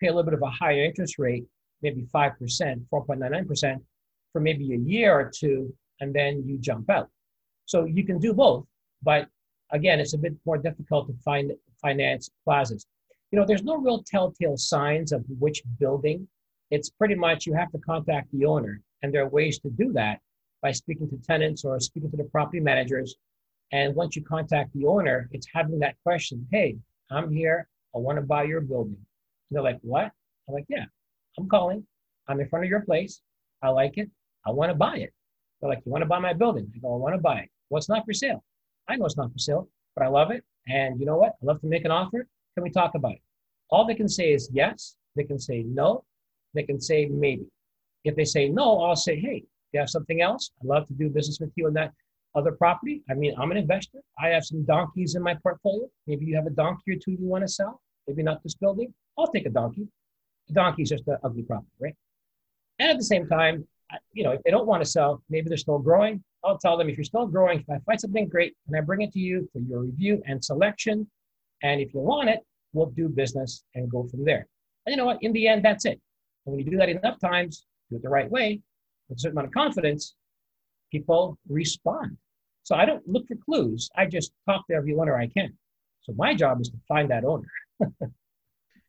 [0.00, 1.44] pay a little bit of a higher interest rate,
[1.84, 3.80] maybe 5%, 4.99%
[4.32, 7.08] for maybe a year or two, and then you jump out.
[7.66, 8.64] So you can do both,
[9.02, 9.28] but
[9.70, 12.86] again, it's a bit more difficult to find finance plazas.
[13.30, 16.26] You know, there's no real telltale signs of which building.
[16.70, 19.92] It's pretty much you have to contact the owner, and there are ways to do
[19.92, 20.20] that
[20.62, 23.16] by speaking to tenants or speaking to the property managers.
[23.72, 26.76] And once you contact the owner, it's having that question, hey,
[27.10, 28.96] I'm here, I want to buy your building.
[28.96, 30.10] And they're like, what?
[30.48, 30.86] I'm like, yeah,
[31.38, 31.86] I'm calling.
[32.28, 33.20] I'm in front of your place.
[33.62, 34.10] I like it.
[34.46, 35.12] I want to buy it.
[35.60, 36.70] They're like, you want to buy my building?
[36.74, 37.50] I go, I want to buy it.
[37.70, 38.44] Well, it's not for sale.
[38.88, 40.44] I know it's not for sale, but I love it.
[40.68, 41.32] And you know what?
[41.42, 42.26] I love to make an offer.
[42.54, 43.22] Can we talk about it?
[43.70, 44.96] All they can say is yes.
[45.16, 46.04] They can say no.
[46.54, 47.46] They can say maybe.
[48.04, 50.50] If they say no, I'll say, hey, you have something else?
[50.60, 51.92] I'd love to do business with you on that
[52.34, 53.02] other property.
[53.10, 53.98] I mean, I'm an investor.
[54.22, 55.88] I have some donkeys in my portfolio.
[56.06, 57.80] Maybe you have a donkey or two you want to sell.
[58.06, 58.92] Maybe not this building.
[59.18, 59.88] I'll take a donkey
[60.52, 61.94] donkey's just an ugly problem, right?
[62.78, 63.66] And at the same time,
[64.12, 66.22] you know, if they don't want to sell, maybe they're still growing.
[66.44, 69.02] I'll tell them if you're still growing, if I find something great, and I bring
[69.02, 71.08] it to you for your review and selection.
[71.62, 72.40] And if you want it,
[72.72, 74.46] we'll do business and go from there.
[74.84, 75.18] And you know what?
[75.22, 76.00] In the end, that's it.
[76.44, 78.60] And when you do that enough times, do it the right way,
[79.08, 80.14] with a certain amount of confidence,
[80.90, 82.16] people respond.
[82.64, 83.90] So I don't look for clues.
[83.96, 85.52] I just talk to every owner I can.
[86.02, 87.48] So my job is to find that owner.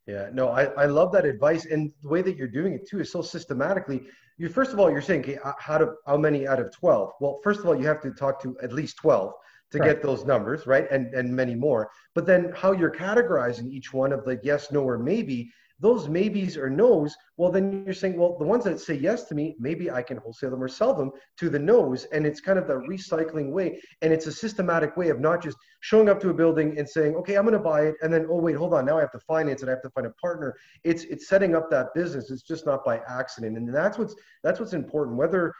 [0.07, 1.65] yeah, no, I, I love that advice.
[1.65, 4.03] And the way that you're doing it too is so systematically.
[4.37, 7.13] You first of all, you're saying okay, how to how many out of 12?
[7.19, 9.33] Well, first of all, you have to talk to at least 12
[9.71, 9.87] to right.
[9.87, 10.87] get those numbers, right?
[10.91, 11.89] And and many more.
[12.13, 16.55] But then how you're categorizing each one of the yes, no, or maybe those maybes
[16.55, 19.91] or no's, well, then you're saying, well, the ones that say yes to me, maybe
[19.91, 22.05] I can wholesale them or sell them to the no's.
[22.05, 23.81] And it's kind of the recycling way.
[24.01, 27.13] And it's a systematic way of not just showing up to a building and saying,
[27.13, 27.95] okay, I'm going to buy it.
[28.01, 28.85] And then, oh, wait, hold on.
[28.85, 29.67] Now I have to finance it.
[29.67, 30.55] I have to find a partner.
[30.83, 32.31] It's, it's setting up that business.
[32.31, 33.55] It's just not by accident.
[33.55, 35.53] And that's what's, that's what's important, whether,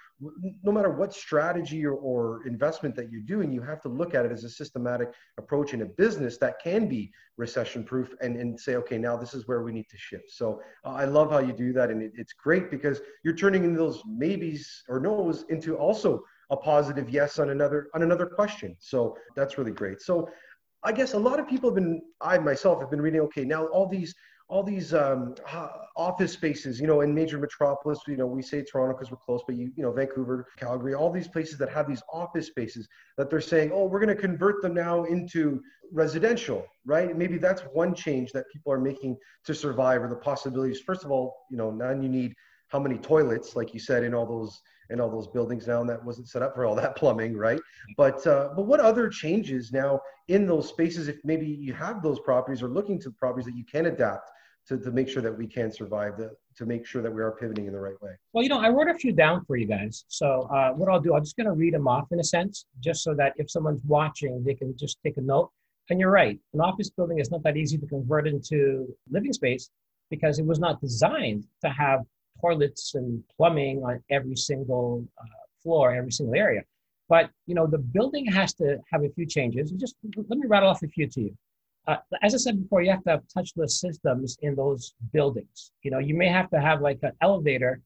[0.64, 4.26] no matter what strategy or, or investment that you're doing, you have to look at
[4.26, 8.60] it as a systematic approach in a business that can be recession proof and, and
[8.60, 10.32] say, okay, now this is where we need to shift.
[10.32, 11.92] So uh, I love how you do that.
[11.92, 16.58] And it, it's great because you're turning in those maybes or no's into also a
[16.58, 18.76] positive yes on another, on another question.
[18.80, 20.02] So that's really great.
[20.02, 20.30] So
[20.84, 23.66] I guess a lot of people have been, I myself have been reading, okay, now
[23.68, 24.14] all these
[24.48, 25.34] all these um,
[25.98, 29.42] office spaces, you know, in major metropolis, you know, we say Toronto because we're close,
[29.48, 33.30] but you, you know, Vancouver, Calgary, all these places that have these office spaces that
[33.30, 37.18] they're saying, oh, we're going to convert them now into residential, right?
[37.18, 40.80] Maybe that's one change that people are making to survive or the possibilities.
[40.80, 42.36] First of all, you know, now you need
[42.68, 45.90] how many toilets, like you said, in all those in all those buildings now, and
[45.90, 47.60] that wasn't set up for all that plumbing, right?
[47.98, 51.08] But uh, but what other changes now in those spaces?
[51.08, 54.32] If maybe you have those properties or looking to properties that you can adapt
[54.68, 57.32] to, to make sure that we can survive, the, to make sure that we are
[57.32, 58.12] pivoting in the right way?
[58.34, 60.06] Well, you know, I wrote a few down for you guys.
[60.08, 62.66] So uh, what I'll do, I'm just going to read them off in a sense,
[62.80, 65.52] just so that if someone's watching, they can just take a note.
[65.90, 69.70] And you're right, an office building is not that easy to convert into living space
[70.10, 72.00] because it was not designed to have
[72.46, 76.62] toilets and plumbing on every single uh, floor, every single area.
[77.08, 79.72] But you know, the building has to have a few changes.
[79.72, 79.96] Just
[80.30, 81.36] let me rattle off a few to you
[81.88, 85.72] uh, as I said before, you have to have touchless systems in those buildings.
[85.84, 87.82] You know, you may have to have like an elevator.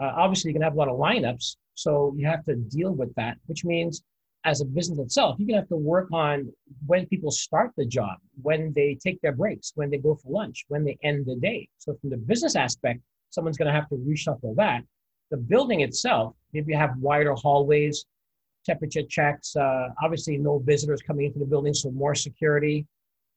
[0.00, 3.14] Uh, obviously, you can have a lot of lineups, so you have to deal with
[3.14, 3.36] that.
[3.46, 4.02] Which means,
[4.44, 6.52] as a business itself, you're gonna have to work on
[6.86, 10.64] when people start the job, when they take their breaks, when they go for lunch,
[10.68, 11.68] when they end the day.
[11.78, 14.82] So, from the business aspect, someone's gonna have to reshuffle that.
[15.30, 18.04] The building itself, maybe you have wider hallways,
[18.64, 19.54] temperature checks.
[19.56, 22.86] Uh, obviously, no visitors coming into the building, so more security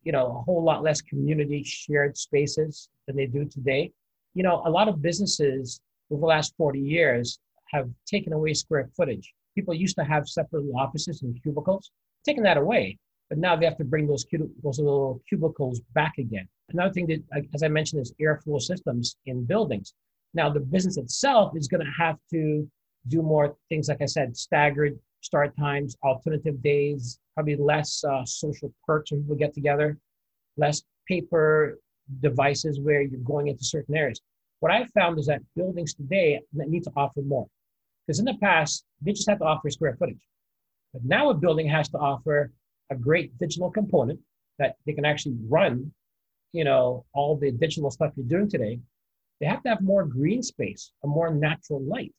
[0.03, 3.91] you know, a whole lot less community shared spaces than they do today.
[4.33, 7.39] You know, a lot of businesses over the last 40 years
[7.71, 9.33] have taken away square footage.
[9.55, 11.91] People used to have separate offices and cubicles,
[12.25, 12.97] taken that away,
[13.29, 14.25] but now they have to bring those,
[14.63, 16.47] those little cubicles back again.
[16.71, 19.93] Another thing that, as I mentioned, is airflow systems in buildings.
[20.33, 22.69] Now, the business itself is going to have to
[23.07, 28.73] do more things, like I said, staggered start times, alternative days, probably less uh, social
[28.85, 29.97] perks when people get together,
[30.57, 31.79] less paper
[32.21, 34.21] devices where you're going into certain areas.
[34.59, 37.47] What I've found is that buildings today need to offer more.
[38.05, 40.21] Because in the past, they just had to offer square footage.
[40.93, 42.51] But now a building has to offer
[42.89, 44.19] a great digital component
[44.57, 45.91] that they can actually run,
[46.51, 48.79] you know, all the digital stuff you're doing today.
[49.39, 52.13] They have to have more green space, a more natural light,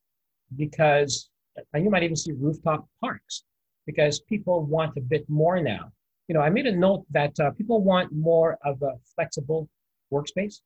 [0.57, 1.31] because
[1.73, 3.45] and you might even see rooftop parks
[3.87, 5.93] because people want a bit more now.
[6.29, 9.69] You know, I made a note that uh, people want more of a flexible
[10.13, 10.61] workspace.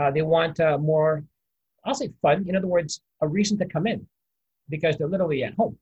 [0.00, 1.24] Uh, they want uh, more,
[1.84, 2.44] I'll say fun.
[2.48, 4.06] In other words, a reason to come in
[4.68, 5.78] because they're literally at home.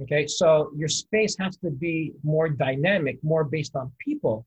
[0.00, 4.46] Okay, so your space has to be more dynamic, more based on people,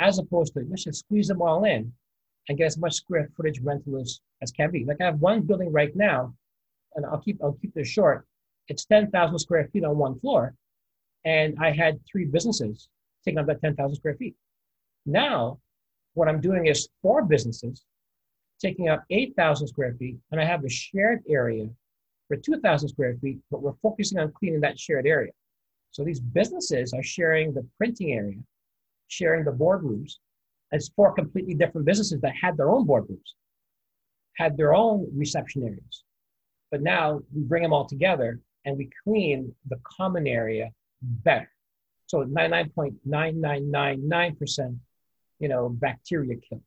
[0.00, 1.92] as opposed to let's just squeeze them all in
[2.48, 4.84] and get as much square footage rental as, as can be.
[4.84, 6.34] Like I have one building right now
[6.94, 8.26] and I'll keep I'll keep this short.
[8.68, 10.54] It's 10,000 square feet on one floor,
[11.24, 12.88] and I had three businesses
[13.24, 14.34] taking up that 10,000 square feet.
[15.06, 15.58] Now,
[16.14, 17.84] what I'm doing is four businesses
[18.60, 21.68] taking up 8,000 square feet, and I have a shared area
[22.28, 25.32] for 2,000 square feet, but we're focusing on cleaning that shared area.
[25.90, 28.38] So these businesses are sharing the printing area,
[29.12, 30.14] sharing the boardrooms.
[30.72, 33.34] as four completely different businesses that had their own boardrooms,
[34.38, 36.04] had their own reception areas,
[36.70, 40.70] but now we bring them all together and we clean the common area
[41.02, 41.50] better.
[42.06, 44.78] So 99.9999%,
[45.40, 46.62] you know, bacteria kill.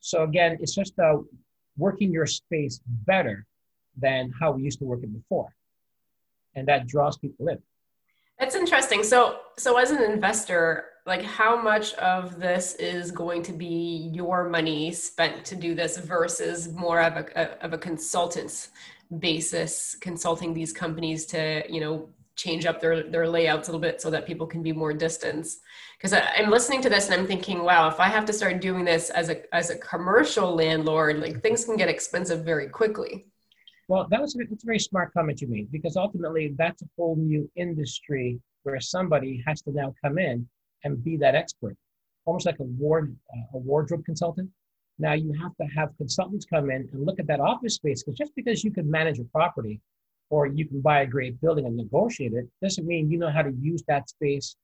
[0.00, 1.18] So again, it's just uh,
[1.76, 3.44] working your space better
[3.98, 5.54] than how we used to work it before.
[6.54, 7.58] And that draws people in.
[8.38, 9.02] That's interesting.
[9.02, 14.48] So, so as an investor, like how much of this is going to be your
[14.48, 18.68] money spent to do this versus more of a, of a consultant's
[19.18, 24.02] basis consulting these companies to you know change up their their layouts a little bit
[24.02, 25.60] so that people can be more distance
[25.96, 28.84] because i'm listening to this and i'm thinking wow if i have to start doing
[28.84, 33.26] this as a as a commercial landlord like things can get expensive very quickly.
[33.88, 36.88] Well that was a, it's a very smart comment you made because ultimately that's a
[36.96, 40.46] whole new industry where somebody has to now come in
[40.84, 41.76] and be that expert
[42.24, 44.48] almost like a ward uh, a wardrobe consultant
[44.98, 48.18] now you have to have consultants come in and look at that office space because
[48.18, 49.80] just because you can manage a property
[50.30, 53.42] or you can buy a great building and negotiate it doesn't mean you know how
[53.42, 54.56] to use that space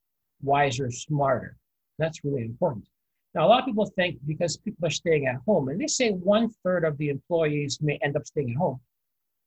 [0.45, 1.57] wiser, smarter.
[1.99, 2.87] That's really important.
[3.35, 6.11] Now, a lot of people think because people are staying at home, and they say
[6.11, 8.81] one third of the employees may end up staying at home.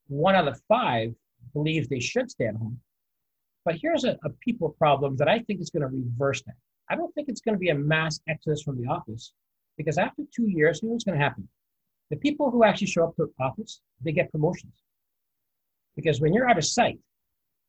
[0.08, 1.14] One out of five
[1.54, 2.80] believes they should stay at home.
[3.68, 6.54] But here's a, a people problem that I think is going to reverse that.
[6.88, 9.34] I don't think it's going to be a mass exodus from the office
[9.76, 11.46] because after two years, know what's going to happen?
[12.08, 14.72] The people who actually show up to the office, they get promotions.
[15.96, 16.98] Because when you're out of sight,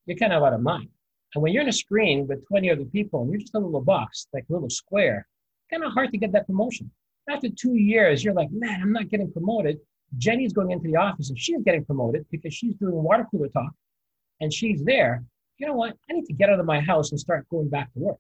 [0.05, 0.87] you're kind of out of mind.
[1.35, 3.81] And when you're in a screen with 20 other people and you're just a little
[3.81, 5.27] box, like a little square,
[5.69, 6.89] kind of hard to get that promotion.
[7.29, 9.79] After two years, you're like, man, I'm not getting promoted.
[10.17, 13.73] Jenny's going into the office and she's getting promoted because she's doing water cooler talk
[14.39, 15.25] and she's there.
[15.59, 15.95] You know what?
[16.09, 18.17] I need to get out of my house and start going back to work.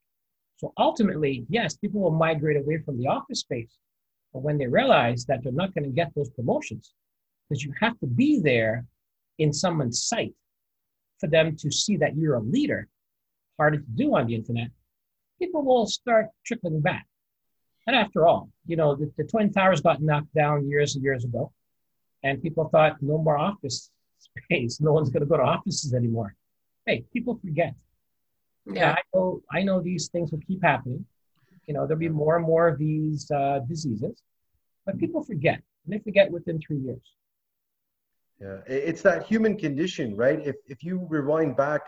[0.57, 3.77] So ultimately, yes, people will migrate away from the office space.
[4.33, 6.93] But when they realize that they're not going to get those promotions,
[7.47, 8.85] because you have to be there
[9.37, 10.33] in someone's sight
[11.19, 12.87] for them to see that you're a leader,
[13.57, 14.67] harder to do on the internet,
[15.39, 17.07] people will start trickling back.
[17.87, 21.23] And after all, you know, the, the Twin Towers got knocked down years and years
[21.23, 21.51] ago,
[22.21, 23.89] and people thought no more office
[24.45, 24.79] space.
[24.81, 26.35] No one's going to go to offices anymore.
[26.85, 27.73] Hey, people forget.
[28.65, 29.41] Yeah, yeah I know.
[29.51, 31.05] I know these things will keep happening.
[31.67, 34.21] You know, there'll be more and more of these uh, diseases,
[34.85, 37.01] but people forget, and they forget within three years.
[38.41, 40.39] Yeah, it's that human condition, right?
[40.45, 41.81] If if you rewind back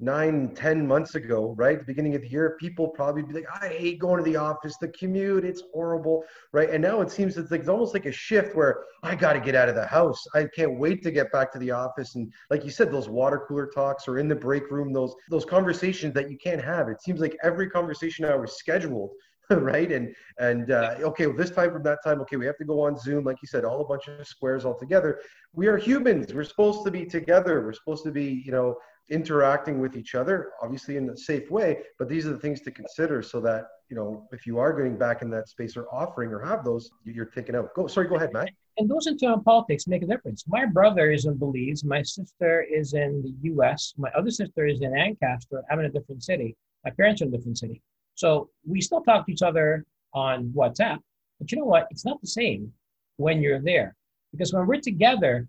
[0.00, 3.68] nine, ten months ago, right, the beginning of the year, people probably be like, I
[3.68, 6.70] hate going to the office, the commute, it's horrible, right?
[6.70, 9.40] And now it seems it's like it's almost like a shift where I got to
[9.40, 10.22] get out of the house.
[10.34, 12.14] I can't wait to get back to the office.
[12.14, 15.44] And like you said, those water cooler talks or in the break room, those those
[15.44, 16.88] conversations that you can't have.
[16.88, 19.10] It seems like every conversation now is scheduled
[19.50, 19.90] right?
[19.90, 22.82] And and uh, okay, well, this time from that time, okay, we have to go
[22.82, 25.20] on Zoom, like you said, all a bunch of squares all together.
[25.52, 26.32] We are humans.
[26.32, 27.62] We're supposed to be together.
[27.62, 28.76] We're supposed to be, you know,
[29.10, 31.78] interacting with each other, obviously in a safe way.
[31.98, 34.96] But these are the things to consider so that you know if you are getting
[34.96, 37.74] back in that space or offering or have those, you're thinking out.
[37.74, 38.50] Go, sorry, go ahead, Matt.
[38.78, 40.44] And those internal politics make a difference.
[40.48, 41.84] My brother is in Belize.
[41.84, 43.92] My sister is in the U.S.
[43.98, 45.62] My other sister is in Ancaster.
[45.70, 46.56] I'm in a different city.
[46.84, 47.82] My parents are in a different city.
[48.14, 50.98] So we still talk to each other on WhatsApp,
[51.38, 51.88] but you know what?
[51.90, 52.72] It's not the same
[53.16, 53.96] when you're there.
[54.32, 55.46] Because when we're together,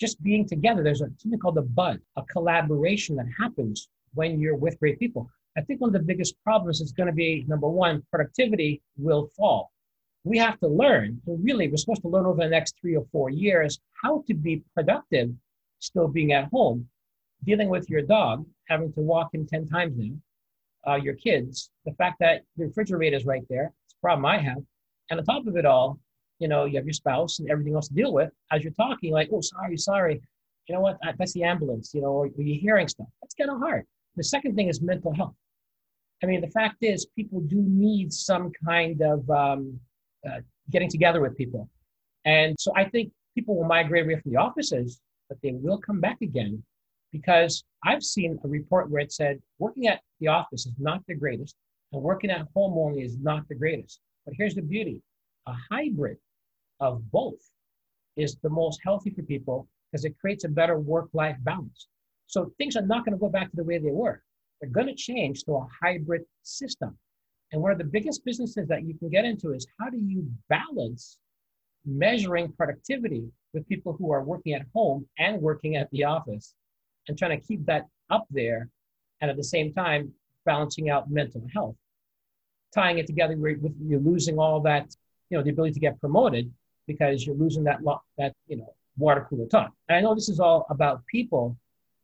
[0.00, 4.56] just being together, there's a, something called a buzz, a collaboration that happens when you're
[4.56, 5.30] with great people.
[5.56, 9.28] I think one of the biggest problems is going to be number one, productivity will
[9.36, 9.70] fall.
[10.24, 13.04] We have to learn, to really, we're supposed to learn over the next three or
[13.12, 15.30] four years how to be productive,
[15.78, 16.88] still being at home,
[17.44, 21.92] dealing with your dog, having to walk him 10 times now, uh, your kids, the
[21.92, 24.62] fact that the refrigerator is right there, it's a problem I have.
[25.10, 25.98] And on top of it all,
[26.40, 28.30] you know, you have your spouse and everything else to deal with.
[28.50, 30.20] As you're talking, like, oh, sorry, sorry.
[30.66, 30.98] You know what?
[31.18, 33.06] That's the ambulance, you know, or you're hearing stuff.
[33.22, 33.84] That's kind of hard.
[34.16, 35.34] The second thing is mental health.
[36.22, 39.78] I mean, the fact is, people do need some kind of um,
[40.28, 41.68] uh, getting together with people.
[42.24, 46.00] And so I think people will migrate away from the offices, but they will come
[46.00, 46.62] back again
[47.12, 51.14] because I've seen a report where it said working at the office is not the
[51.14, 51.56] greatest
[51.92, 54.00] and working at home only is not the greatest.
[54.24, 55.02] But here's the beauty
[55.46, 56.18] a hybrid
[56.80, 57.40] of both
[58.16, 61.88] is the most healthy for people because it creates a better work life balance.
[62.26, 64.22] So things are not going to go back to the way they were.
[64.60, 66.96] They're going to change to a hybrid system.
[67.52, 70.28] And one of the biggest businesses that you can get into is how do you
[70.48, 71.18] balance
[71.84, 76.54] measuring productivity with people who are working at home and working at the office
[77.08, 78.68] and trying to keep that up there
[79.20, 80.12] and at the same time
[80.44, 81.76] balancing out mental health
[82.74, 84.86] tying it together with you're losing all that
[85.28, 86.52] you know the ability to get promoted
[86.92, 90.28] because you're losing that lo- that you know water cooler talk and i know this
[90.28, 91.56] is all about people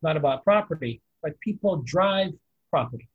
[0.03, 2.33] not about property but people drive
[2.71, 3.09] property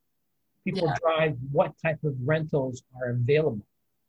[0.65, 0.95] people yeah.
[1.03, 3.65] drive what type of rentals are available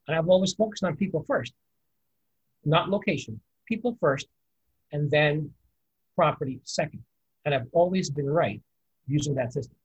[0.06, 1.52] and i've always focused on people first
[2.64, 4.26] not location people first
[4.92, 5.50] and then
[6.16, 7.02] property second
[7.44, 8.60] and I've always been right
[9.06, 9.76] using that system.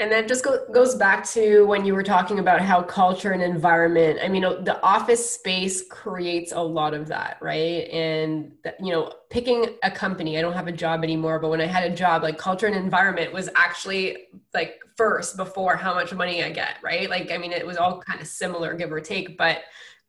[0.00, 3.42] And that just go, goes back to when you were talking about how culture and
[3.42, 7.88] environment, I mean, the office space creates a lot of that, right?
[7.90, 11.66] And, you know, picking a company, I don't have a job anymore, but when I
[11.66, 16.44] had a job, like culture and environment was actually like first before how much money
[16.44, 17.10] I get, right?
[17.10, 19.62] Like, I mean, it was all kind of similar, give or take, but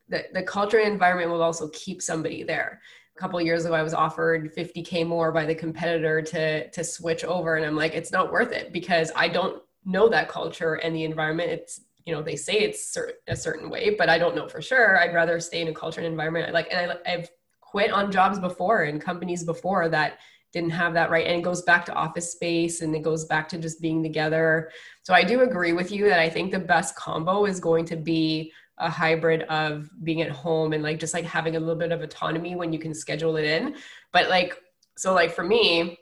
[0.08, 2.80] the, the culture and environment will also keep somebody there
[3.16, 7.24] a couple years ago i was offered 50k more by the competitor to to switch
[7.26, 10.96] over and i'm like it's not worth it because i don't know that culture and
[10.96, 11.52] the environment.
[11.52, 15.00] It's you know they say it's a certain way but i don't know for sure.
[15.00, 16.54] I'd rather stay in a culture and environment.
[16.54, 17.30] Like and I, i've
[17.62, 20.18] quit on jobs before and companies before that
[20.52, 23.48] didn't have that right and it goes back to office space and it goes back
[23.50, 24.72] to just being together.
[25.04, 27.96] So i do agree with you that i think the best combo is going to
[27.96, 31.92] be a hybrid of being at home and like just like having a little bit
[31.92, 33.76] of autonomy when you can schedule it in.
[34.14, 34.58] But like
[34.98, 35.98] so like for me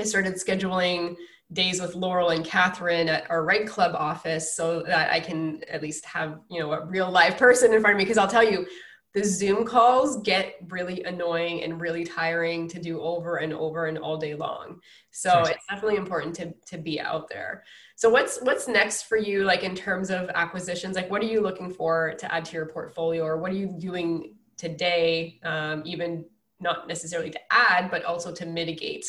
[0.00, 1.16] i started scheduling
[1.54, 5.80] days with Laurel and Catherine at our REITE Club office so that I can at
[5.80, 8.04] least have, you know, a real live person in front of me.
[8.04, 8.66] Because I'll tell you,
[9.14, 13.96] the Zoom calls get really annoying and really tiring to do over and over and
[13.96, 14.80] all day long.
[15.12, 17.62] So it's definitely important to, to be out there.
[17.94, 20.96] So what's what's next for you, like in terms of acquisitions?
[20.96, 23.76] Like what are you looking for to add to your portfolio, or what are you
[23.78, 26.24] doing today, um, even
[26.58, 29.06] not necessarily to add, but also to mitigate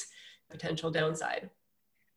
[0.51, 1.49] potential downside?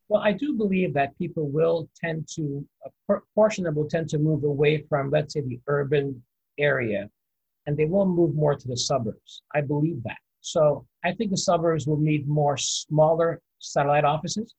[0.08, 2.66] Well, I do believe that people will tend to,
[3.10, 6.22] a portion of them will tend to move away from, let's say, the urban
[6.58, 7.10] area,
[7.66, 9.42] and they will move more to the suburbs.
[9.54, 10.16] I believe that.
[10.40, 14.54] So I think the suburbs will need more smaller satellite offices.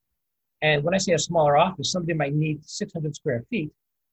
[0.61, 3.71] And when I say a smaller office, somebody might need 600 square feet,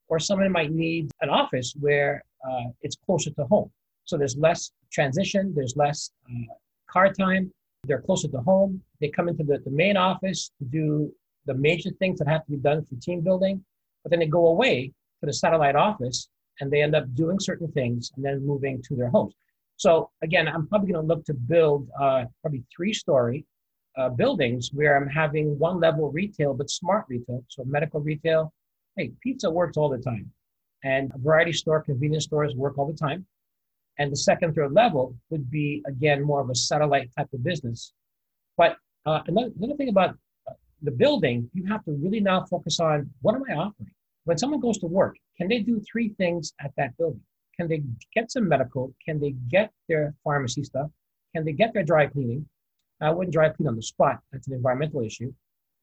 [0.08, 3.70] or somebody might need an office where uh, it's closer to home.
[4.04, 6.54] So there's less transition, there's less uh,
[6.88, 7.52] car time,
[7.86, 8.82] they're closer to home.
[9.00, 11.12] They come into the, the main office to do
[11.46, 13.64] the major things that have to be done for team building,
[14.02, 16.28] but then they go away to the satellite office
[16.60, 19.34] and they end up doing certain things and then moving to their homes.
[19.76, 23.44] So again, I'm probably going to look to build uh, probably three-story
[23.96, 28.52] uh, buildings where I'm having one level retail, but smart retail, so medical retail.
[28.96, 30.30] Hey, pizza works all the time,
[30.84, 33.26] and variety store, convenience stores work all the time.
[33.98, 37.92] And the second, third level would be again more of a satellite type of business.
[38.56, 38.76] But
[39.06, 40.16] uh, another, another thing about
[40.82, 43.90] the building, you have to really now focus on what am I offering?
[44.24, 47.22] When someone goes to work, can they do three things at that building?
[47.56, 47.82] Can they
[48.14, 48.94] get some medical?
[49.04, 50.90] Can they get their pharmacy stuff?
[51.34, 52.46] Can they get their dry cleaning?
[53.00, 54.20] I wouldn't dry clean on the spot.
[54.32, 55.32] That's an environmental issue.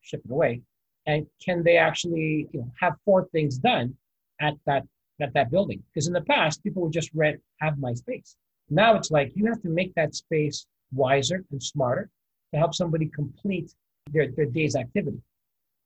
[0.02, 0.62] Ship it away.
[1.06, 3.96] And can they actually you know, have four things done
[4.40, 4.84] at that
[5.22, 5.84] at that building?
[5.94, 8.36] Because in the past, people would just rent have my space.
[8.70, 12.10] Now it's like you have to make that space wiser and smarter
[12.54, 13.74] to help somebody complete
[14.12, 15.22] their, their day's activity,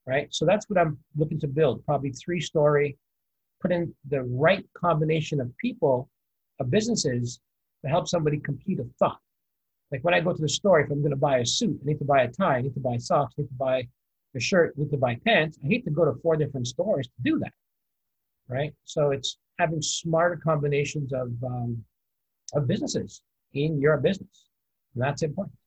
[0.05, 0.28] right?
[0.32, 2.97] So that's what I'm looking to build, probably three story,
[3.61, 6.09] put in the right combination of people,
[6.59, 7.39] of businesses
[7.84, 9.20] to help somebody complete a thought.
[9.91, 11.86] Like when I go to the store, if I'm going to buy a suit, I
[11.86, 13.88] need to buy a tie, I need to buy socks, I need to buy
[14.36, 15.57] a shirt, I need to buy pants.
[15.63, 17.53] I hate to go to four different stores to do that,
[18.49, 18.74] right?
[18.84, 21.84] So it's having smarter combinations of um,
[22.53, 23.22] of businesses
[23.53, 24.49] in your business,
[24.93, 25.57] and that's important.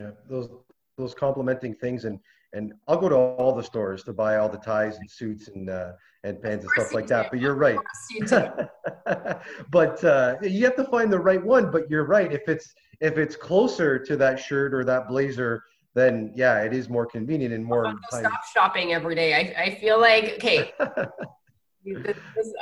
[0.00, 0.48] Yeah, those
[0.96, 2.18] those complementing things and
[2.52, 5.68] and I'll go to all the stores to buy all the ties and suits and
[5.68, 5.92] uh,
[6.24, 7.30] and pants and stuff like that.
[7.30, 7.78] But you're right.
[9.70, 11.70] but uh, you have to find the right one.
[11.70, 12.32] But you're right.
[12.32, 16.88] If it's if it's closer to that shirt or that blazer, then yeah, it is
[16.88, 17.94] more convenient and more.
[18.10, 19.34] Stop shopping every day.
[19.34, 20.72] I, I feel like okay.
[21.84, 22.16] this,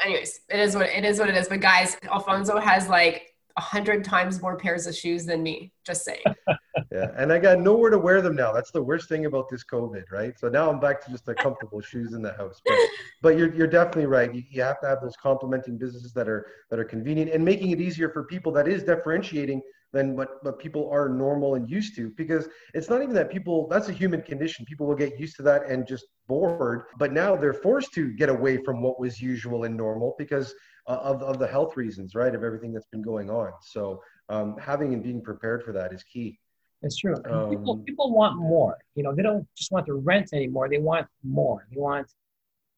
[0.04, 1.20] anyways, it is what it is.
[1.20, 1.48] What it is.
[1.48, 5.72] But guys, Alfonso has like a hundred times more pairs of shoes than me.
[5.86, 6.22] Just saying.
[6.92, 8.52] yeah, and I got nowhere to wear them now.
[8.52, 10.38] That's the worst thing about this COVID, right?
[10.38, 12.60] So now I'm back to just the comfortable shoes in the house.
[12.66, 12.78] But,
[13.22, 14.34] but you're you're definitely right.
[14.34, 17.70] You, you have to have those complementing businesses that are that are convenient and making
[17.70, 18.50] it easier for people.
[18.52, 19.62] That is differentiating
[19.94, 23.68] than what, what people are normal and used to because it's not even that people
[23.68, 27.36] that's a human condition people will get used to that and just bored but now
[27.36, 30.52] they're forced to get away from what was usual and normal because
[30.86, 33.52] uh, of, of the health reasons, right, of everything that's been going on.
[33.62, 36.38] So um, having and being prepared for that is key.
[36.82, 37.16] It's true.
[37.30, 38.76] Um, people people want more.
[38.94, 40.68] You know, they don't just want to rent anymore.
[40.68, 41.66] They want more.
[41.72, 42.12] They want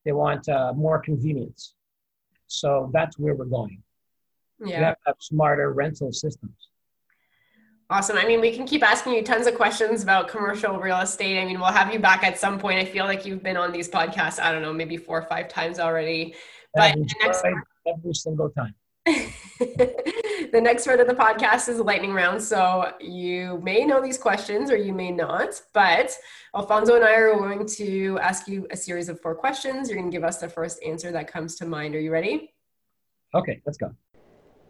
[0.05, 1.75] they want uh, more convenience.
[2.47, 3.83] So that's where we're going.
[4.61, 4.67] Yeah.
[4.67, 6.69] We have to have smarter rental systems.
[7.89, 8.17] Awesome.
[8.17, 11.41] I mean, we can keep asking you tons of questions about commercial real estate.
[11.41, 12.81] I mean, we'll have you back at some point.
[12.81, 15.49] I feel like you've been on these podcasts, I don't know, maybe four or five
[15.49, 16.35] times already.
[16.75, 17.45] But next,
[17.87, 18.74] every single time.
[19.07, 22.43] the next part of the podcast is a lightning round.
[22.43, 26.16] So you may know these questions or you may not, but
[26.55, 29.89] Alfonso and I are going to ask you a series of four questions.
[29.89, 31.95] You're going to give us the first answer that comes to mind.
[31.95, 32.53] Are you ready?
[33.34, 33.95] Okay, let's go.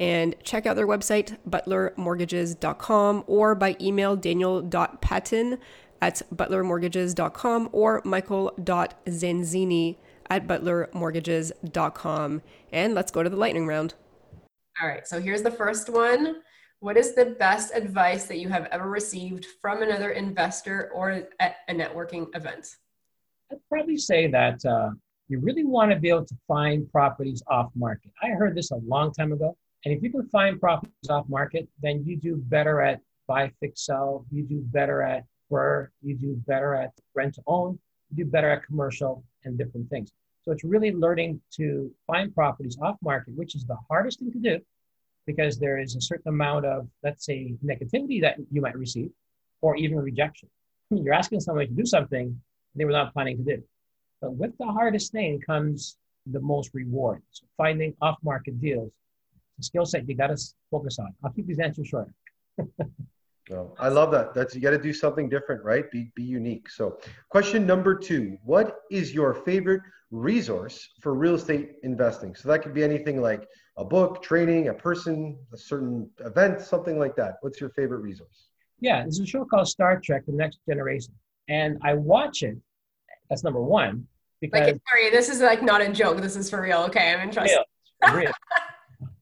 [0.00, 5.58] and check out their website, butlermortgages.com, or by email daniel.patton
[6.00, 9.96] at butlermortgages.com or michael.zanzini
[10.30, 12.42] at butlermortgages.com.
[12.72, 13.94] And let's go to the lightning round.
[14.80, 16.42] All right, so here's the first one.
[16.80, 21.56] What is the best advice that you have ever received from another investor or at
[21.68, 22.76] a networking event?
[23.50, 24.90] I'd probably say that uh,
[25.26, 28.12] you really want to be able to find properties off market.
[28.22, 29.56] I heard this a long time ago.
[29.84, 33.86] And if you can find properties off market, then you do better at buy, fix,
[33.86, 34.24] sell.
[34.30, 35.88] You do better at BRRRR.
[36.02, 37.78] You do better at rent to own.
[38.10, 40.10] You do better at commercial and different things.
[40.44, 44.38] So it's really learning to find properties off market, which is the hardest thing to
[44.38, 44.60] do
[45.26, 49.10] because there is a certain amount of, let's say, negativity that you might receive
[49.60, 50.48] or even rejection.
[50.90, 52.40] You're asking somebody to do something
[52.74, 53.62] they were not planning to do.
[54.22, 57.22] But with the hardest thing comes the most reward.
[57.30, 58.90] So finding off market deals
[59.62, 60.38] skill set you got to
[60.70, 61.12] focus on.
[61.24, 62.08] I'll keep these answers short.
[63.50, 64.34] well, I love that.
[64.34, 65.90] That's you got to do something different, right?
[65.90, 66.68] Be be unique.
[66.70, 66.98] So,
[67.28, 72.34] question number two: What is your favorite resource for real estate investing?
[72.34, 73.46] So that could be anything like
[73.76, 77.36] a book, training, a person, a certain event, something like that.
[77.40, 78.48] What's your favorite resource?
[78.80, 81.14] Yeah, there's a show called Star Trek: The Next Generation,
[81.48, 82.56] and I watch it.
[83.28, 84.06] That's number one.
[84.40, 86.20] Because like, sorry, this is like not a joke.
[86.20, 86.82] This is for real.
[86.84, 87.64] Okay, I'm interested.
[88.04, 88.32] Real, real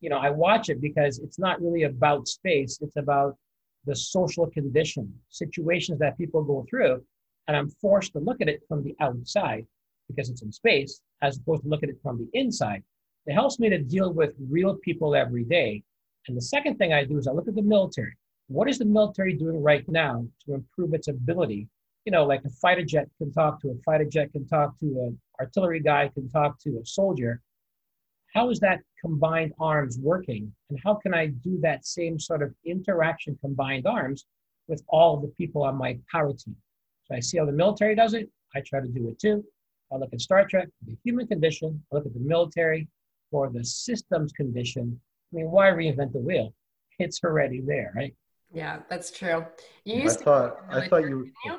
[0.00, 2.78] you know, I watch it because it's not really about space.
[2.80, 3.36] It's about
[3.86, 7.02] the social condition, situations that people go through.
[7.48, 9.64] And I'm forced to look at it from the outside
[10.08, 12.82] because it's in space, as opposed to look at it from the inside.
[13.26, 15.82] It helps me to deal with real people every day.
[16.28, 18.16] And the second thing I do is I look at the military.
[18.48, 21.68] What is the military doing right now to improve its ability?
[22.04, 24.86] You know, like a fighter jet can talk to a fighter jet, can talk to
[24.86, 27.40] an artillery guy, can talk to a soldier
[28.36, 30.52] how is that combined arms working?
[30.68, 34.26] And how can I do that same sort of interaction combined arms
[34.68, 36.54] with all the people on my power team?
[37.04, 38.28] So I see how the military does it.
[38.54, 39.42] I try to do it too.
[39.90, 41.82] I look at Star Trek, the human condition.
[41.90, 42.88] I look at the military
[43.30, 45.00] for the systems condition.
[45.32, 46.52] I mean, why reinvent the wheel?
[46.98, 48.14] It's already there, right?
[48.52, 49.46] Yeah, that's true.
[49.84, 51.52] You used I thought I thought you, you.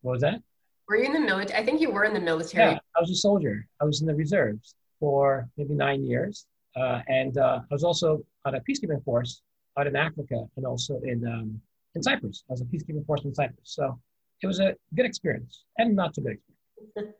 [0.00, 0.42] What was that?
[0.88, 1.60] Were you in the military?
[1.60, 2.72] I think you were in the military.
[2.72, 3.66] Yeah, I was a soldier.
[3.80, 6.46] I was in the reserves for maybe nine years.
[6.76, 9.42] Uh, and uh, I was also on a peacekeeping force
[9.76, 11.60] out in Africa and also in, um,
[11.96, 12.44] in Cyprus.
[12.48, 13.58] I was a peacekeeping force in Cyprus.
[13.64, 13.98] So
[14.42, 17.16] it was a good experience and not so good experience.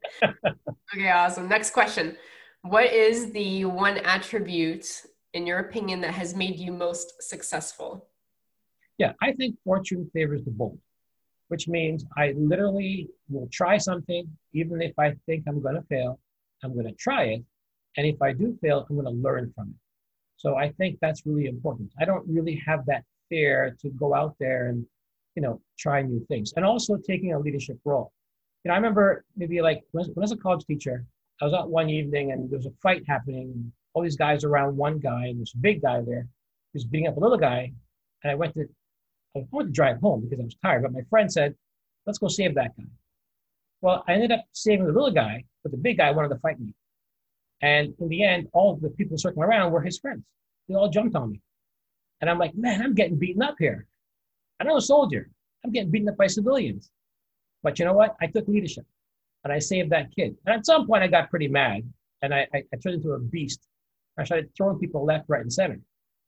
[0.94, 1.48] okay, awesome.
[1.48, 2.16] Next question.
[2.62, 4.86] What is the one attribute,
[5.34, 8.06] in your opinion, that has made you most successful?
[8.96, 10.78] Yeah, I think fortune favors the bold,
[11.48, 16.20] which means I literally will try something, even if I think I'm going to fail,
[16.62, 17.44] I'm going to try it
[17.96, 19.76] and if I do fail, I'm going to learn from it.
[20.36, 21.92] So I think that's really important.
[22.00, 24.84] I don't really have that fear to go out there and,
[25.36, 26.52] you know, try new things.
[26.56, 28.12] And also taking a leadership role.
[28.64, 31.04] You know, I remember maybe like when I was a college teacher,
[31.40, 33.72] I was out one evening and there was a fight happening.
[33.94, 36.26] All these guys around one guy, and this big guy there
[36.72, 37.72] was beating up a little guy.
[38.22, 38.68] And I went to,
[39.36, 40.82] I wanted to drive home because I was tired.
[40.82, 41.54] But my friend said,
[42.06, 42.84] let's go save that guy.
[43.80, 46.58] Well, I ended up saving the little guy, but the big guy wanted to fight
[46.60, 46.74] me.
[47.62, 50.24] And in the end, all the people circling around were his friends.
[50.68, 51.40] They all jumped on me.
[52.20, 53.86] And I'm like, man, I'm getting beaten up here.
[54.60, 55.30] I'm not a soldier.
[55.64, 56.90] I'm getting beaten up by civilians.
[57.62, 58.16] But you know what?
[58.20, 58.84] I took leadership
[59.44, 60.36] and I saved that kid.
[60.44, 61.82] And at some point, I got pretty mad
[62.22, 63.60] and I, I, I turned into a beast.
[64.18, 65.80] I started throwing people left, right, and center.